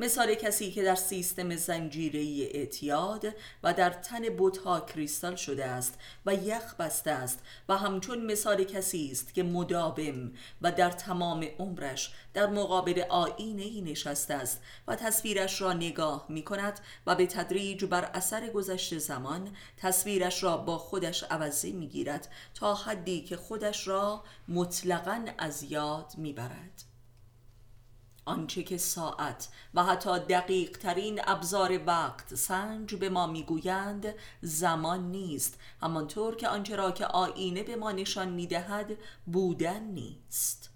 مثال 0.00 0.34
کسی 0.34 0.70
که 0.70 0.82
در 0.82 0.94
سیستم 0.94 1.56
زنجیره 1.56 2.48
اعتیاد 2.54 3.26
و 3.62 3.74
در 3.74 3.90
تن 3.90 4.28
بوتها 4.28 4.80
کریستال 4.80 5.36
شده 5.36 5.64
است 5.64 5.98
و 6.26 6.34
یخ 6.34 6.74
بسته 6.74 7.10
است 7.10 7.42
و 7.68 7.76
همچون 7.76 8.26
مثال 8.26 8.64
کسی 8.64 9.08
است 9.12 9.34
که 9.34 9.42
مداوم 9.42 10.32
و 10.62 10.72
در 10.72 10.90
تمام 10.90 11.46
عمرش 11.58 12.12
در 12.34 12.46
مقابل 12.46 13.04
آینه 13.08 13.62
ای 13.62 13.80
نشسته 13.80 14.34
است 14.34 14.62
و 14.88 14.96
تصویرش 14.96 15.60
را 15.60 15.72
نگاه 15.72 16.26
می 16.28 16.42
کند 16.42 16.80
و 17.06 17.14
به 17.14 17.26
تدریج 17.26 17.84
بر 17.84 18.04
اثر 18.04 18.50
گذشت 18.50 18.98
زمان 18.98 19.56
تصویرش 19.76 20.42
را 20.42 20.56
با 20.56 20.78
خودش 20.78 21.22
عوضی 21.22 21.72
می 21.72 21.88
گیرد 21.88 22.28
تا 22.54 22.74
حدی 22.74 23.20
که 23.20 23.36
خودش 23.36 23.88
را 23.88 24.24
مطلقا 24.48 25.24
از 25.38 25.62
یاد 25.62 26.12
می 26.16 26.32
برد. 26.32 26.87
آنچه 28.28 28.62
که 28.62 28.76
ساعت 28.76 29.48
و 29.74 29.84
حتی 29.84 30.18
دقیق 30.18 30.78
ترین 30.78 31.20
ابزار 31.24 31.80
وقت 31.86 32.34
سنج 32.34 32.94
به 32.94 33.08
ما 33.08 33.26
می‌گویند 33.26 34.14
زمان 34.42 35.10
نیست. 35.10 35.58
همانطور 35.82 36.36
که 36.36 36.48
آنچه 36.48 36.76
را 36.76 36.90
که 36.90 37.06
آینه 37.06 37.62
به 37.62 37.76
ما 37.76 37.92
نشان 37.92 38.28
می‌دهد 38.28 38.98
بودن 39.26 39.82
نیست. 39.82 40.70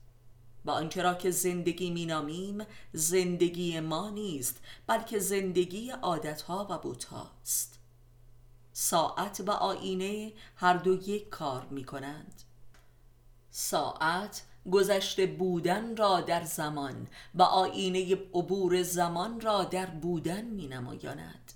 و 0.64 0.70
آنچه 0.70 1.02
را 1.02 1.14
که 1.14 1.30
زندگی 1.30 1.90
مینامیم 1.90 2.66
زندگی 2.92 3.80
ما 3.80 4.10
نیست 4.10 4.60
بلکه 4.86 5.18
زندگی 5.18 5.90
عادتها 5.90 6.66
و 6.70 6.78
بوتهاست 6.78 7.78
ساعت 8.72 9.42
و 9.46 9.50
آینه 9.50 10.32
هر 10.56 10.74
دو 10.74 10.94
یک 10.94 11.28
کار 11.28 11.66
می 11.70 11.84
کنند 11.84 12.42
ساعت 13.50 14.42
گذشته 14.70 15.26
بودن 15.26 15.96
را 15.96 16.20
در 16.20 16.44
زمان 16.44 17.08
و 17.34 17.42
آینه 17.42 18.14
عبور 18.14 18.82
زمان 18.82 19.40
را 19.40 19.64
در 19.64 19.86
بودن 19.86 20.44
می 20.44 20.66
نمایاند 20.66 21.52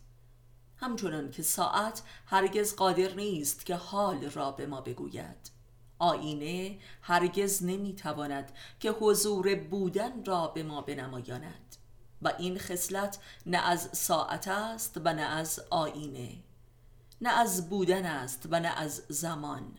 همچنان 0.76 1.30
که 1.30 1.42
ساعت 1.42 2.02
هرگز 2.26 2.76
قادر 2.76 3.14
نیست 3.14 3.66
که 3.66 3.74
حال 3.74 4.30
را 4.30 4.50
به 4.50 4.66
ما 4.66 4.80
بگوید. 4.80 5.50
آینه 5.98 6.78
هرگز 7.02 7.64
نمی‌تواند 7.64 8.52
که 8.80 8.90
حضور 8.90 9.54
بودن 9.54 10.24
را 10.24 10.46
به 10.46 10.62
ما 10.62 10.80
بنمایاند. 10.80 11.76
و 12.22 12.32
این 12.38 12.58
خصلت 12.58 13.18
نه 13.46 13.58
از 13.58 13.88
ساعت 13.92 14.48
است 14.48 15.00
و 15.04 15.12
نه 15.12 15.22
از 15.22 15.60
آینه 15.70 16.30
نه 17.20 17.30
از 17.30 17.68
بودن 17.68 18.06
است 18.06 18.46
و 18.50 18.60
نه 18.60 18.68
از 18.68 19.02
زمان. 19.08 19.78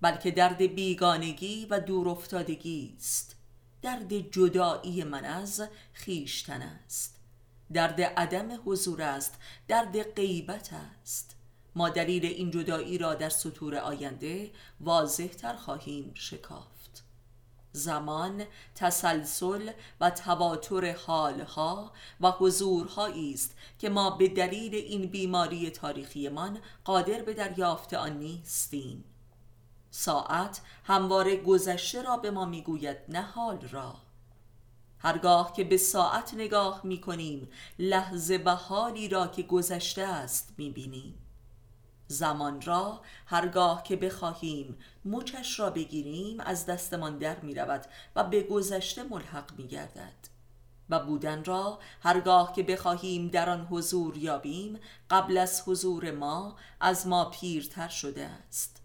بلکه 0.00 0.30
درد 0.30 0.62
بیگانگی 0.62 1.66
و 1.70 1.80
دور 1.80 2.08
افتادگی 2.08 2.94
است. 2.96 3.36
درد 3.82 4.30
جدایی 4.30 5.04
من 5.04 5.24
از 5.24 5.68
خیشتن 5.92 6.62
است. 6.62 7.16
درد 7.72 8.00
عدم 8.00 8.60
حضور 8.66 9.02
است. 9.02 9.38
درد 9.68 10.02
غیبت 10.02 10.70
است. 10.72 11.36
ما 11.74 11.88
دلیل 11.88 12.24
این 12.24 12.50
جدایی 12.50 12.98
را 12.98 13.14
در 13.14 13.28
سطور 13.28 13.76
آینده 13.76 14.50
واضح 14.80 15.26
تر 15.26 15.56
خواهیم 15.56 16.10
شکافت. 16.14 17.04
زمان 17.72 18.44
تسلسل 18.74 19.70
و 20.00 20.10
تواتر 20.10 20.92
حالها 20.92 21.92
و 22.20 22.30
حضورهایی 22.30 23.34
است 23.34 23.56
که 23.78 23.88
ما 23.88 24.10
به 24.10 24.28
دلیل 24.28 24.74
این 24.74 25.06
بیماری 25.06 25.70
تاریخیمان 25.70 26.58
قادر 26.84 27.22
به 27.22 27.34
دریافت 27.34 27.94
آن 27.94 28.18
نیستیم. 28.18 29.04
ساعت 29.90 30.60
همواره 30.84 31.36
گذشته 31.36 32.02
را 32.02 32.16
به 32.16 32.30
ما 32.30 32.44
می‌گوید 32.44 32.96
نه 33.08 33.22
حال 33.22 33.60
را. 33.60 33.94
هرگاه 34.98 35.52
که 35.52 35.64
به 35.64 35.76
ساعت 35.76 36.34
نگاه 36.34 36.80
می 36.84 37.00
کنیم 37.00 37.48
لحظه 37.78 38.42
و 38.44 38.50
حالی 38.50 39.08
را 39.08 39.26
که 39.26 39.42
گذشته 39.42 40.02
است 40.02 40.54
می 40.58 40.70
بینیم 40.70 41.14
زمان 42.08 42.62
را 42.62 43.00
هرگاه 43.26 43.82
که 43.82 43.96
بخواهیم 43.96 44.78
مچش 45.04 45.60
را 45.60 45.70
بگیریم 45.70 46.40
از 46.40 46.66
دستمان 46.66 47.18
در 47.18 47.40
می 47.40 47.54
رود 47.54 47.86
و 48.16 48.24
به 48.24 48.42
گذشته 48.42 49.02
ملحق 49.02 49.52
می 49.58 49.66
گردد 49.66 50.30
و 50.90 50.98
بودن 50.98 51.44
را 51.44 51.78
هرگاه 52.02 52.52
که 52.52 52.62
بخواهیم 52.62 53.28
در 53.28 53.50
آن 53.50 53.66
حضور 53.70 54.16
یابیم 54.16 54.78
قبل 55.10 55.38
از 55.38 55.62
حضور 55.66 56.10
ما 56.10 56.56
از 56.80 57.06
ما 57.06 57.24
پیرتر 57.24 57.88
شده 57.88 58.26
است. 58.26 58.79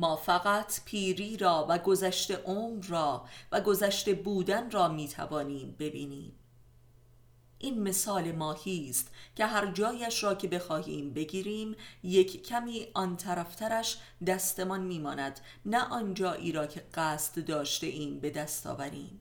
ما 0.00 0.16
فقط 0.16 0.80
پیری 0.84 1.36
را 1.36 1.66
و 1.68 1.78
گذشته 1.78 2.36
عمر 2.36 2.84
را 2.84 3.24
و 3.52 3.60
گذشته 3.60 4.14
بودن 4.14 4.70
را 4.70 4.88
می 4.88 5.08
توانیم 5.08 5.76
ببینیم. 5.78 6.32
این 7.58 7.82
مثال 7.82 8.32
ماهی 8.32 8.90
است 8.90 9.10
که 9.36 9.46
هر 9.46 9.72
جایش 9.72 10.24
را 10.24 10.34
که 10.34 10.48
بخواهیم 10.48 11.12
بگیریم 11.12 11.76
یک 12.02 12.46
کمی 12.46 12.86
آن 12.94 13.16
طرفترش 13.16 13.98
دستمان 14.26 14.80
میماند 14.80 15.40
نه 15.64 15.84
آن 15.84 16.14
جایی 16.14 16.52
را 16.52 16.66
که 16.66 16.84
قصد 16.94 17.44
داشته 17.44 17.86
ایم 17.86 18.20
به 18.20 18.30
دست 18.30 18.66
آوریم. 18.66 19.20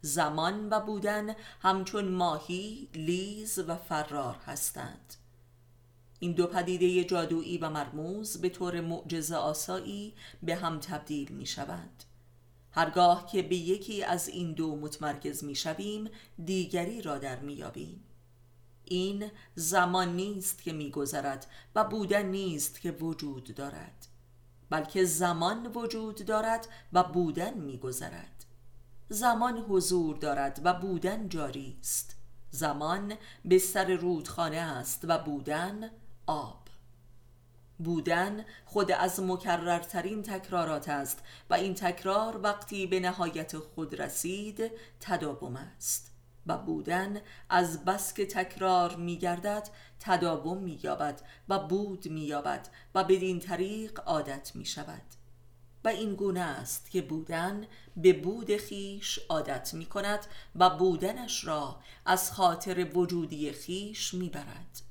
زمان 0.00 0.68
و 0.68 0.80
بودن 0.80 1.34
همچون 1.62 2.08
ماهی 2.08 2.88
لیز 2.94 3.58
و 3.58 3.76
فرار 3.76 4.36
هستند. 4.46 5.14
این 6.24 6.32
دو 6.32 6.46
پدیده 6.46 7.04
جادویی 7.04 7.58
و 7.58 7.70
مرموز 7.70 8.40
به 8.40 8.48
طور 8.48 8.80
معجزه 8.80 9.36
آسایی 9.36 10.14
به 10.42 10.54
هم 10.54 10.78
تبدیل 10.80 11.32
می 11.32 11.46
شوند 11.46 12.04
هرگاه 12.70 13.26
که 13.26 13.42
به 13.42 13.56
یکی 13.56 14.04
از 14.04 14.28
این 14.28 14.52
دو 14.52 14.76
متمرکز 14.76 15.44
می 15.44 15.54
شویم 15.54 16.10
دیگری 16.44 17.02
را 17.02 17.18
در 17.18 17.38
می 17.38 17.52
یابیم. 17.52 18.04
این 18.84 19.30
زمان 19.54 20.16
نیست 20.16 20.62
که 20.62 20.72
می 20.72 20.90
گذرد 20.90 21.46
و 21.74 21.84
بودن 21.84 22.26
نیست 22.26 22.80
که 22.80 22.90
وجود 22.90 23.54
دارد 23.54 24.06
بلکه 24.70 25.04
زمان 25.04 25.66
وجود 25.66 26.24
دارد 26.24 26.68
و 26.92 27.02
بودن 27.02 27.54
می 27.54 27.78
گذرد 27.78 28.44
زمان 29.08 29.58
حضور 29.58 30.16
دارد 30.16 30.60
و 30.64 30.74
بودن 30.74 31.28
جاری 31.28 31.76
است. 31.80 32.16
زمان 32.50 33.14
بستر 33.50 33.96
رودخانه 33.96 34.56
است 34.56 35.04
و 35.08 35.18
بودن 35.18 35.90
آب. 36.26 36.64
بودن 37.78 38.44
خود 38.64 38.92
از 38.92 39.20
مکررترین 39.20 40.22
تکرارات 40.22 40.88
است 40.88 41.18
و 41.50 41.54
این 41.54 41.74
تکرار 41.74 42.40
وقتی 42.42 42.86
به 42.86 43.00
نهایت 43.00 43.58
خود 43.58 44.00
رسید 44.00 44.70
تداوم 45.00 45.56
است 45.56 46.10
و 46.46 46.58
بودن 46.58 47.20
از 47.48 47.84
بس 47.84 48.14
که 48.14 48.26
تکرار 48.26 48.96
میگردد 48.96 49.68
تداوم 50.00 50.58
مییابد 50.58 51.20
و 51.48 51.58
بود 51.58 52.08
مییابد 52.08 52.68
و 52.94 53.04
بدین 53.04 53.40
طریق 53.40 54.00
عادت 54.06 54.56
می 54.56 54.64
شود 54.64 55.02
و 55.84 55.88
این 55.88 56.14
گونه 56.14 56.40
است 56.40 56.90
که 56.90 57.02
بودن 57.02 57.66
به 57.96 58.12
بود 58.12 58.56
خیش 58.56 59.18
عادت 59.28 59.74
می 59.74 59.86
کند 59.86 60.26
و 60.56 60.70
بودنش 60.70 61.44
را 61.44 61.80
از 62.06 62.32
خاطر 62.32 62.86
وجودی 62.94 63.52
خیش 63.52 64.14
می 64.14 64.28
برد 64.28 64.83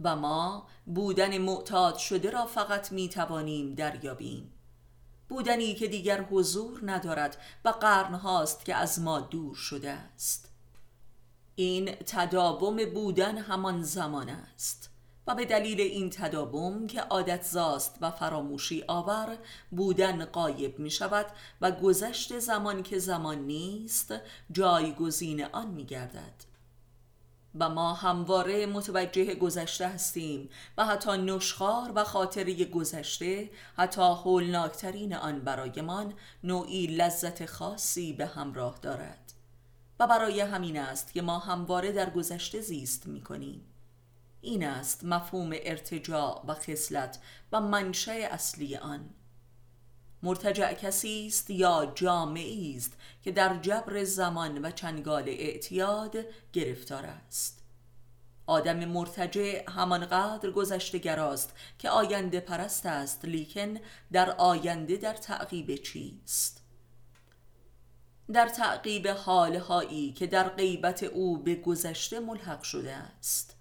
و 0.00 0.16
ما 0.16 0.66
بودن 0.86 1.38
معتاد 1.38 1.96
شده 1.96 2.30
را 2.30 2.46
فقط 2.46 2.92
می 2.92 3.08
توانیم 3.08 3.74
دریابیم. 3.74 4.52
بودنی 5.28 5.74
که 5.74 5.88
دیگر 5.88 6.22
حضور 6.22 6.80
ندارد 6.82 7.36
و 7.64 7.68
قرن 7.68 8.14
هاست 8.14 8.64
که 8.64 8.74
از 8.74 9.00
ما 9.00 9.20
دور 9.20 9.54
شده 9.54 9.90
است. 9.90 10.52
این 11.54 11.86
تداوم 11.86 12.84
بودن 12.84 13.38
همان 13.38 13.82
زمان 13.82 14.28
است 14.28 14.90
و 15.26 15.34
به 15.34 15.44
دلیل 15.44 15.80
این 15.80 16.10
تداوم 16.10 16.86
که 16.86 17.00
عادت 17.00 17.42
زاست 17.42 17.98
و 18.00 18.10
فراموشی 18.10 18.84
آور 18.88 19.38
بودن 19.70 20.24
قایب 20.24 20.78
می 20.78 20.90
شود 20.90 21.26
و 21.60 21.70
گذشت 21.70 22.38
زمان 22.38 22.82
که 22.82 22.98
زمان 22.98 23.38
نیست 23.38 24.14
جایگزین 24.52 25.44
آن 25.44 25.66
می 25.66 25.84
گردد 25.84 26.47
و 27.58 27.68
ما 27.68 27.94
همواره 27.94 28.66
متوجه 28.66 29.34
گذشته 29.34 29.88
هستیم 29.88 30.50
و 30.78 30.86
حتی 30.86 31.10
نشخار 31.10 31.92
و 31.94 32.04
خاطره 32.04 32.64
گذشته 32.64 33.50
حتی 33.76 34.02
هولناکترین 34.02 35.14
آن 35.14 35.40
برایمان 35.40 36.14
نوعی 36.44 36.86
لذت 36.86 37.46
خاصی 37.46 38.12
به 38.12 38.26
همراه 38.26 38.78
دارد. 38.82 39.32
و 40.00 40.06
برای 40.06 40.40
همین 40.40 40.78
است 40.78 41.12
که 41.12 41.22
ما 41.22 41.38
همواره 41.38 41.92
در 41.92 42.10
گذشته 42.10 42.60
زیست 42.60 43.06
می 43.06 43.20
کنیم 43.20 43.64
این 44.40 44.64
است 44.64 45.04
مفهوم 45.04 45.50
ارتجاع 45.52 46.44
و 46.48 46.54
خصلت 46.54 47.18
و 47.52 47.60
منشأ 47.60 48.12
اصلی 48.12 48.76
آن. 48.76 49.10
مرتجع 50.22 50.72
کسی 50.72 51.26
است 51.26 51.50
یا 51.50 51.92
جامعی 51.94 52.76
است 52.76 52.92
که 53.22 53.32
در 53.32 53.56
جبر 53.56 54.04
زمان 54.04 54.64
و 54.64 54.70
چنگال 54.70 55.28
اعتیاد 55.28 56.16
گرفتار 56.52 57.06
است؟ 57.06 57.62
آدم 58.46 58.84
مرتجع 58.84 59.70
همانقدر 59.70 60.50
گذشته 60.50 60.98
گراست 60.98 61.52
که 61.78 61.90
آینده 61.90 62.40
پرست 62.40 62.86
است 62.86 63.24
لیکن 63.24 63.76
در 64.12 64.30
آینده 64.30 64.96
در 64.96 65.14
تعقیب 65.14 65.74
چیست؟ 65.74 66.62
در 68.32 68.48
تعقیب 68.48 69.08
حالهایی 69.08 70.12
که 70.12 70.26
در 70.26 70.48
غیبت 70.48 71.02
او 71.02 71.42
به 71.42 71.54
گذشته 71.54 72.20
ملحق 72.20 72.62
شده 72.62 72.92
است. 72.92 73.56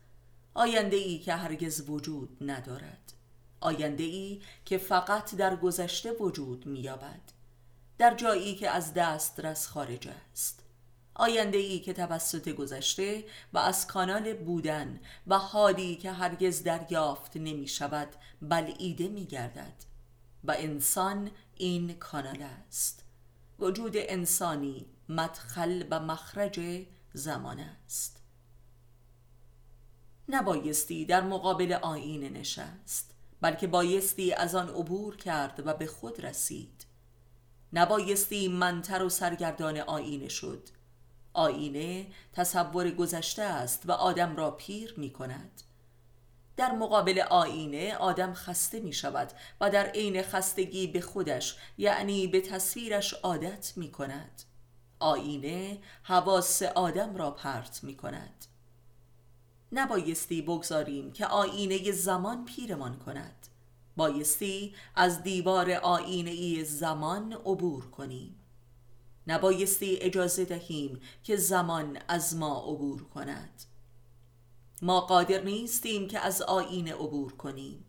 آینده 0.53 0.97
ای 0.97 1.19
که 1.19 1.33
هرگز 1.33 1.89
وجود 1.89 2.37
ندارد. 2.41 3.06
آینده 3.67 4.03
ای 4.03 4.41
که 4.65 4.77
فقط 4.77 5.35
در 5.35 5.55
گذشته 5.55 6.11
وجود 6.11 6.65
مییابد 6.65 7.21
در 7.97 8.15
جایی 8.15 8.55
که 8.55 8.69
از 8.69 8.93
دست 8.93 9.39
رس 9.39 9.67
خارج 9.67 10.07
است. 10.07 10.63
آینده 11.15 11.57
ای 11.57 11.79
که 11.79 11.93
توسط 11.93 12.49
گذشته 12.49 13.25
و 13.53 13.57
از 13.57 13.87
کانال 13.87 14.33
بودن 14.33 14.99
و 15.27 15.37
حالی 15.37 15.95
که 15.95 16.11
هرگز 16.11 16.63
دریافت 16.63 17.37
نمی 17.37 17.67
شود 17.67 18.07
بلعیده 18.41 19.07
می 19.07 19.25
گردد 19.25 19.83
و 20.43 20.55
انسان 20.57 21.31
این 21.55 21.93
کانال 21.93 22.41
است. 22.41 23.03
وجود 23.59 23.93
انسانی 23.95 24.85
مدخل 25.09 25.83
و 25.91 25.99
مخرج 25.99 26.85
زمان 27.13 27.59
است. 27.59 28.21
نبایستی 30.29 31.05
در 31.05 31.21
مقابل 31.21 31.73
آین 31.73 32.23
نشست. 32.23 33.16
بلکه 33.41 33.67
بایستی 33.67 34.33
از 34.33 34.55
آن 34.55 34.69
عبور 34.69 35.15
کرد 35.15 35.67
و 35.67 35.73
به 35.73 35.87
خود 35.87 36.25
رسید. 36.25 36.85
نبایستی 37.73 38.47
منتر 38.47 39.03
و 39.03 39.09
سرگردان 39.09 39.77
آینه 39.77 40.29
شد. 40.29 40.69
آینه 41.33 42.07
تصور 42.33 42.91
گذشته 42.91 43.43
است 43.43 43.83
و 43.85 43.91
آدم 43.91 44.35
را 44.35 44.51
پیر 44.51 44.93
می 44.97 45.09
کند. 45.09 45.61
در 46.57 46.71
مقابل 46.71 47.19
آینه 47.19 47.95
آدم 47.95 48.33
خسته 48.33 48.79
می 48.79 48.93
شود 48.93 49.31
و 49.61 49.69
در 49.69 49.85
عین 49.85 50.23
خستگی 50.23 50.87
به 50.87 51.01
خودش 51.01 51.55
یعنی 51.77 52.27
به 52.27 52.41
تصویرش 52.41 53.13
عادت 53.13 53.73
می 53.75 53.91
کند. 53.91 54.41
آینه 54.99 55.77
حواس 56.03 56.61
آدم 56.61 57.15
را 57.15 57.31
پرت 57.31 57.79
می 57.83 57.97
کند. 57.97 58.45
نبایستی 59.71 60.41
بگذاریم 60.41 61.11
که 61.11 61.25
آینه 61.25 61.91
زمان 61.91 62.45
پیرمان 62.45 62.99
کند. 62.99 63.47
بایستی 63.95 64.75
از 64.95 65.23
دیوار 65.23 65.71
آینه 65.71 66.31
ای 66.31 66.63
زمان 66.63 67.33
عبور 67.33 67.89
کنیم. 67.89 68.35
نبایستی 69.27 69.97
اجازه 69.97 70.45
دهیم 70.45 70.99
که 71.23 71.35
زمان 71.35 71.99
از 72.07 72.35
ما 72.35 72.59
عبور 72.59 73.03
کند. 73.03 73.63
ما 74.81 75.01
قادر 75.01 75.43
نیستیم 75.43 76.07
که 76.07 76.19
از 76.19 76.41
آینه 76.41 76.93
عبور 76.93 77.33
کنیم. 77.33 77.85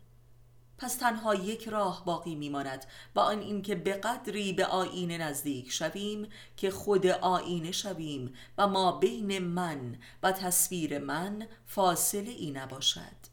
پس 0.79 0.95
تنها 0.95 1.35
یک 1.35 1.69
راه 1.69 2.05
باقی 2.05 2.35
میماند 2.35 2.85
و 3.15 3.21
آن 3.21 3.39
اینکه 3.39 3.75
به 3.75 3.93
قدری 3.93 4.53
به 4.53 4.67
آینه 4.67 5.19
نزدیک 5.19 5.73
شویم 5.73 6.29
که 6.57 6.71
خود 6.71 7.07
آینه 7.07 7.73
شویم 7.73 8.35
و 8.59 8.69
ما 8.69 8.93
بین 8.93 9.39
من 9.39 9.97
و 10.23 10.33
تصویر 10.33 10.99
من 10.99 11.47
فاصله 11.67 12.31
ای 12.31 12.51
نباشد. 12.51 13.29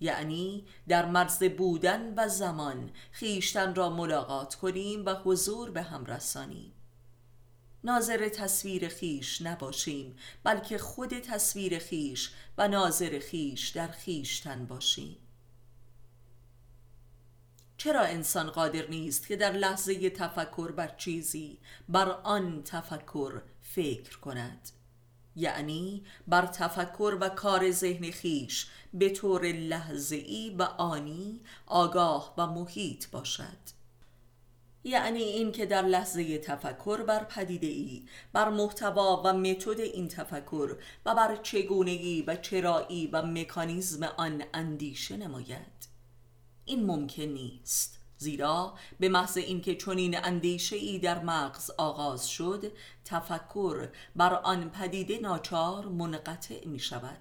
یعنی 0.00 0.64
در 0.88 1.06
مرز 1.06 1.42
بودن 1.42 2.14
و 2.16 2.28
زمان 2.28 2.90
خیشتن 3.12 3.74
را 3.74 3.90
ملاقات 3.90 4.54
کنیم 4.54 5.06
و 5.06 5.14
حضور 5.14 5.70
به 5.70 5.82
هم 5.82 6.04
رسانیم. 6.04 6.72
ناظر 7.84 8.28
تصویر 8.28 8.88
خیش 8.88 9.42
نباشیم 9.42 10.16
بلکه 10.44 10.78
خود 10.78 11.18
تصویر 11.18 11.78
خیش 11.78 12.32
و 12.58 12.68
ناظر 12.68 13.18
خیش 13.18 13.68
در 13.68 13.88
خیشتن 13.88 14.66
باشیم. 14.66 15.16
چرا 17.78 18.00
انسان 18.00 18.50
قادر 18.50 18.88
نیست 18.88 19.26
که 19.26 19.36
در 19.36 19.52
لحظه 19.52 20.10
تفکر 20.10 20.72
بر 20.72 20.88
چیزی 20.96 21.58
بر 21.88 22.08
آن 22.10 22.62
تفکر 22.64 23.42
فکر 23.62 24.18
کند؟ 24.18 24.68
یعنی 25.36 26.04
بر 26.28 26.46
تفکر 26.46 27.18
و 27.20 27.28
کار 27.28 27.70
ذهن 27.70 28.10
خیش 28.10 28.66
به 28.94 29.10
طور 29.10 29.46
لحظه‌ای 29.46 30.54
و 30.58 30.62
آنی 30.62 31.40
آگاه 31.66 32.34
و 32.38 32.46
محیط 32.46 33.10
باشد. 33.10 33.78
یعنی 34.84 35.22
این 35.22 35.52
که 35.52 35.66
در 35.66 35.82
لحظه 35.82 36.38
تفکر 36.38 37.02
بر 37.02 37.24
پدیده 37.24 37.66
ای 37.66 38.06
بر 38.32 38.48
محتوا 38.48 39.22
و 39.24 39.32
متد 39.32 39.80
این 39.80 40.08
تفکر 40.08 40.76
و 41.06 41.14
بر 41.14 41.36
چگونگی 41.36 42.22
و 42.22 42.36
چرایی 42.36 43.06
و 43.06 43.22
مکانیزم 43.22 44.02
آن 44.16 44.44
اندیشه 44.54 45.16
نماید. 45.16 45.87
این 46.68 46.86
ممکن 46.86 47.22
نیست. 47.22 47.98
زیرا 48.18 48.74
به 49.00 49.08
محض 49.08 49.36
اینکه 49.36 49.74
چنین 49.74 50.24
اندیشه 50.24 50.76
ای 50.76 50.98
در 50.98 51.18
مغز 51.24 51.70
آغاز 51.78 52.28
شد 52.28 52.72
تفکر 53.04 53.88
بر 54.16 54.34
آن 54.34 54.70
پدیده 54.70 55.18
ناچار 55.18 55.86
منقطع 55.86 56.66
می 56.66 56.78
شود 56.78 57.18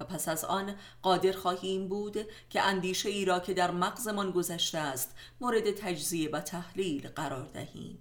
و 0.00 0.04
پس 0.04 0.28
از 0.28 0.44
آن 0.44 0.74
قادر 1.02 1.32
خواهیم 1.32 1.88
بود 1.88 2.16
که 2.50 2.60
اندیشه 2.60 3.08
ای 3.08 3.24
را 3.24 3.40
که 3.40 3.54
در 3.54 3.70
مغزمان 3.70 4.30
گذشته 4.30 4.78
است 4.78 5.14
مورد 5.40 5.70
تجزیه 5.70 6.30
و 6.30 6.40
تحلیل 6.40 7.08
قرار 7.08 7.46
دهیم. 7.46 7.98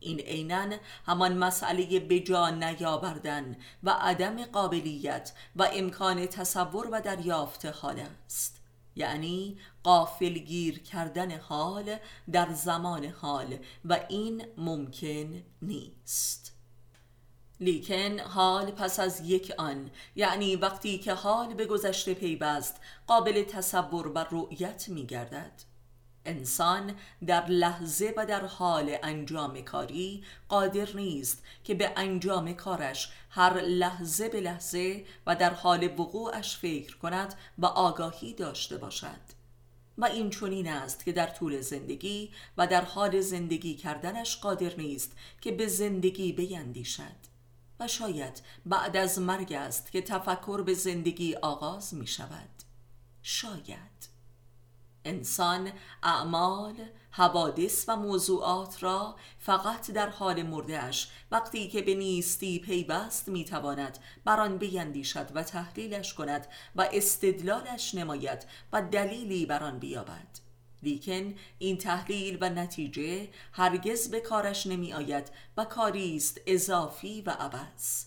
این 0.00 0.20
عینا 0.20 0.76
همان 1.06 1.38
مسئله 1.38 2.00
بجا 2.00 2.50
نیاوردن 2.50 3.56
و 3.82 3.90
عدم 3.90 4.44
قابلیت 4.44 5.32
و 5.56 5.68
امکان 5.72 6.26
تصور 6.26 6.88
و 6.92 7.00
دریافت 7.00 7.66
حال 7.66 8.02
است. 8.26 8.61
یعنی 8.96 9.58
قافل 9.82 10.38
گیر 10.38 10.78
کردن 10.78 11.38
حال 11.38 11.96
در 12.32 12.52
زمان 12.52 13.04
حال 13.04 13.58
و 13.84 14.00
این 14.08 14.44
ممکن 14.56 15.42
نیست. 15.62 16.52
لیکن 17.60 18.18
حال 18.18 18.70
پس 18.70 19.00
از 19.00 19.20
یک 19.20 19.52
آن 19.58 19.90
یعنی 20.16 20.56
وقتی 20.56 20.98
که 20.98 21.12
حال 21.14 21.54
به 21.54 21.66
گذشته 21.66 22.14
پیوست 22.14 22.80
قابل 23.06 23.42
تصور 23.42 24.08
و 24.08 24.18
رؤیت 24.30 24.88
می 24.88 25.06
گردد 25.06 25.71
انسان 26.24 26.94
در 27.26 27.46
لحظه 27.46 28.14
و 28.16 28.26
در 28.26 28.46
حال 28.46 28.96
انجام 29.02 29.60
کاری 29.60 30.24
قادر 30.48 30.88
نیست 30.94 31.42
که 31.64 31.74
به 31.74 31.92
انجام 31.96 32.52
کارش 32.52 33.12
هر 33.30 33.60
لحظه 33.60 34.28
به 34.28 34.40
لحظه 34.40 35.04
و 35.26 35.36
در 35.36 35.54
حال 35.54 35.84
وقوعش 35.84 36.56
فکر 36.56 36.96
کند 36.96 37.34
و 37.58 37.66
آگاهی 37.66 38.32
داشته 38.32 38.76
باشد. 38.76 39.42
و 39.98 40.04
این 40.04 40.30
چنین 40.30 40.68
است 40.68 41.04
که 41.04 41.12
در 41.12 41.26
طول 41.26 41.60
زندگی 41.60 42.30
و 42.56 42.66
در 42.66 42.84
حال 42.84 43.20
زندگی 43.20 43.74
کردنش 43.74 44.36
قادر 44.36 44.76
نیست 44.76 45.12
که 45.40 45.52
به 45.52 45.66
زندگی 45.66 46.32
بیندیشد. 46.32 47.32
و 47.80 47.88
شاید 47.88 48.42
بعد 48.66 48.96
از 48.96 49.18
مرگ 49.18 49.52
است 49.52 49.92
که 49.92 50.02
تفکر 50.02 50.62
به 50.62 50.74
زندگی 50.74 51.34
آغاز 51.34 51.94
می 51.94 52.06
شود 52.06 52.50
شاید. 53.22 53.91
انسان 55.04 55.72
اعمال، 56.02 56.74
حوادث 57.10 57.84
و 57.88 57.96
موضوعات 57.96 58.82
را 58.82 59.16
فقط 59.38 59.90
در 59.90 60.08
حال 60.08 60.42
مردهش 60.42 61.10
وقتی 61.30 61.68
که 61.68 61.82
به 61.82 61.94
نیستی 61.94 62.58
پیوست 62.58 63.28
می‌تواند 63.28 63.98
بر 64.24 64.40
آن 64.40 64.58
بیندیشد 64.58 65.26
و 65.34 65.42
تحلیلش 65.42 66.14
کند 66.14 66.46
و 66.76 66.88
استدلالش 66.92 67.94
نماید 67.94 68.46
و 68.72 68.82
دلیلی 68.82 69.46
بر 69.46 69.64
آن 69.64 69.78
بیابد. 69.78 70.28
لیکن 70.82 71.34
این 71.58 71.78
تحلیل 71.78 72.38
و 72.40 72.48
نتیجه 72.50 73.28
هرگز 73.52 74.10
به 74.10 74.20
کارش 74.20 74.66
نمی 74.66 74.92
آید 74.92 75.30
و 75.56 75.64
کاری 75.64 76.16
است 76.16 76.40
اضافی 76.46 77.22
و 77.22 77.30
عبس 77.30 78.06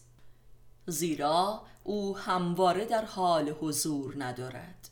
زیرا 0.88 1.62
او 1.84 2.18
همواره 2.18 2.86
در 2.86 3.06
حال 3.06 3.50
حضور 3.62 4.14
ندارد. 4.18 4.85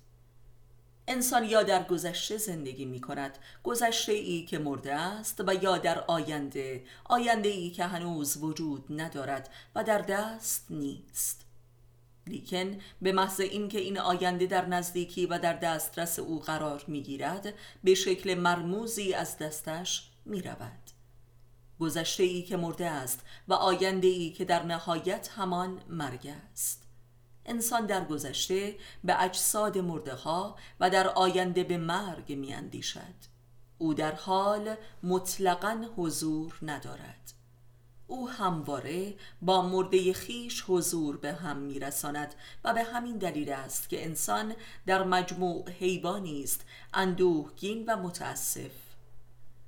انسان 1.08 1.44
یا 1.44 1.64
در 1.64 1.84
گذشته 1.84 2.38
زندگی 2.38 2.86
می 2.86 3.02
کند 3.02 3.38
گذشته 3.64 4.12
ای 4.12 4.46
که 4.46 4.60
مرده 4.60 4.94
است 4.94 5.44
و 5.48 5.54
یا 5.54 5.78
در 5.78 6.00
آینده. 6.00 6.84
آینده 7.04 7.50
ای 7.50 7.70
که 7.70 7.86
هنوز 7.86 8.38
وجود 8.38 8.86
ندارد 8.90 9.50
و 9.76 9.84
در 9.84 9.98
دست 9.98 10.66
نیست. 10.70 11.46
لیکن 12.28 12.80
به 13.02 13.12
محض 13.12 13.40
اینکه 13.40 13.80
این 13.80 14.00
آینده 14.00 14.46
در 14.46 14.66
نزدیکی 14.66 15.26
و 15.26 15.40
در 15.40 15.54
دسترس 15.54 16.20
او 16.20 16.40
قرار 16.40 16.84
می 16.88 17.02
گیرد 17.02 17.54
به 17.84 17.96
شکل 17.96 18.34
مرموزی 18.34 19.14
از 19.14 19.38
دستش 19.38 20.10
می 20.26 20.42
رود 20.42 20.84
گذشته 21.80 22.24
ای 22.24 22.42
که 22.42 22.58
مرده 22.58 22.90
است 22.90 23.20
و 23.48 23.54
آینده 23.54 24.08
ای 24.08 24.30
که 24.32 24.46
در 24.46 24.64
نهایت 24.64 25.30
همان 25.36 25.82
مرگ 25.90 26.34
است. 26.52 26.83
انسان 27.46 27.86
در 27.86 28.06
گذشته 28.06 28.76
به 29.04 29.24
اجساد 29.24 29.78
مرده 29.78 30.14
ها 30.14 30.56
و 30.80 30.90
در 30.90 31.08
آینده 31.08 31.64
به 31.64 31.78
مرگ 31.78 32.34
می 32.34 32.54
اندیشد 32.54 33.34
او 33.78 33.94
در 33.94 34.16
حال 34.16 34.76
مطلقا 35.04 35.86
حضور 35.96 36.60
ندارد. 36.62 37.34
او 38.08 38.30
همواره 38.30 39.14
با 39.42 39.62
مرده 39.62 40.14
خیش 40.14 40.64
حضور 40.68 41.18
به 41.18 41.34
هم 41.34 41.58
میرساند 41.58 42.36
و 42.64 42.74
به 42.74 42.84
همین 42.84 43.18
دلیل 43.18 43.52
است 43.52 43.90
که 43.90 44.06
انسان 44.06 44.56
در 44.86 45.04
مجموع 45.04 45.70
حیوانی 45.70 46.44
است 46.44 46.66
اندوهگین 46.94 47.86
و 47.88 47.98
متاسف. 47.98 48.72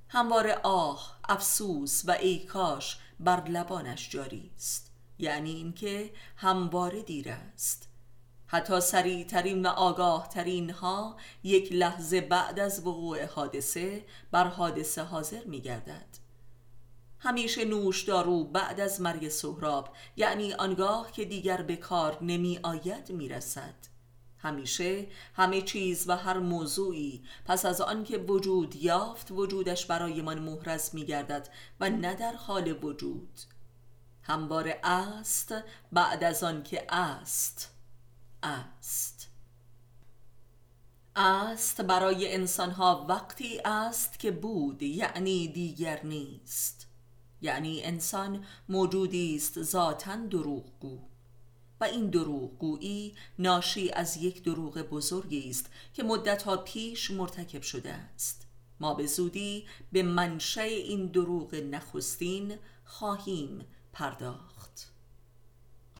همواره 0.08 0.54
آه 0.62 1.16
افسوس 1.28 2.02
و 2.06 2.10
ای 2.10 2.38
کاش 2.38 2.98
بر 3.20 3.44
لبانش 3.48 4.10
جاری 4.10 4.50
است. 4.56 4.85
یعنی 5.18 5.50
اینکه 5.50 6.10
همواره 6.36 7.02
دیر 7.02 7.28
است. 7.30 7.88
حتی 8.46 8.80
سریعترین 8.80 9.66
و 9.66 9.68
آگاه 9.68 10.28
ترین 10.28 10.70
ها 10.70 11.16
یک 11.42 11.72
لحظه 11.72 12.20
بعد 12.20 12.60
از 12.60 12.86
وقوع 12.86 13.24
حادثه 13.24 14.04
بر 14.30 14.48
حادثه 14.48 15.02
حاضر 15.02 15.44
می 15.44 15.60
گردد 15.60 16.26
همیشه 17.18 17.64
نوش 17.64 18.02
دارو 18.02 18.44
بعد 18.44 18.80
از 18.80 19.00
مرگ 19.00 19.28
سهراب 19.28 19.88
یعنی 20.16 20.52
آنگاه 20.52 21.12
که 21.12 21.24
دیگر 21.24 21.62
به 21.62 21.76
کار 21.76 22.18
نمی 22.24 22.58
آید 22.62 23.10
می 23.10 23.28
رسد 23.28 23.74
همیشه 24.38 25.06
همه 25.34 25.62
چیز 25.62 26.08
و 26.08 26.16
هر 26.16 26.38
موضوعی 26.38 27.24
پس 27.44 27.64
از 27.64 27.80
آنکه 27.80 28.18
وجود 28.18 28.76
یافت 28.76 29.30
وجودش 29.30 29.86
برایمان 29.86 30.38
محرز 30.38 30.94
می 30.94 31.04
گردد 31.04 31.48
و 31.80 31.90
نه 31.90 32.14
در 32.14 32.32
حال 32.32 32.84
وجود. 32.84 33.28
همواره 34.26 34.80
است 34.82 35.54
بعد 35.92 36.24
از 36.24 36.42
آنکه 36.42 36.86
است 36.88 37.70
است. 38.42 39.30
است 41.16 41.80
برای 41.80 42.34
انسانها 42.34 43.06
وقتی 43.08 43.60
است 43.64 44.18
که 44.18 44.30
بود 44.30 44.82
یعنی 44.82 45.48
دیگر 45.48 46.00
نیست. 46.04 46.86
یعنی 47.42 47.82
انسان 47.82 48.44
موجودی 48.68 49.36
است 49.36 49.62
ذاتا 49.62 50.16
دروغگو. 50.16 50.98
و 51.80 51.84
این 51.84 52.10
دروغگویی 52.10 53.14
ناشی 53.38 53.90
از 53.90 54.16
یک 54.16 54.42
دروغ 54.42 54.78
بزرگی 54.78 55.50
است 55.50 55.70
که 55.94 56.02
مدتها 56.02 56.56
پیش 56.56 57.10
مرتکب 57.10 57.62
شده 57.62 57.92
است. 57.92 58.46
ما 58.80 58.94
به 58.94 59.06
زودی 59.06 59.66
به 59.92 60.02
منشه 60.02 60.62
این 60.62 61.06
دروغ 61.06 61.54
نخستین 61.54 62.58
خواهیم 62.84 63.64
پرداخت. 63.98 64.55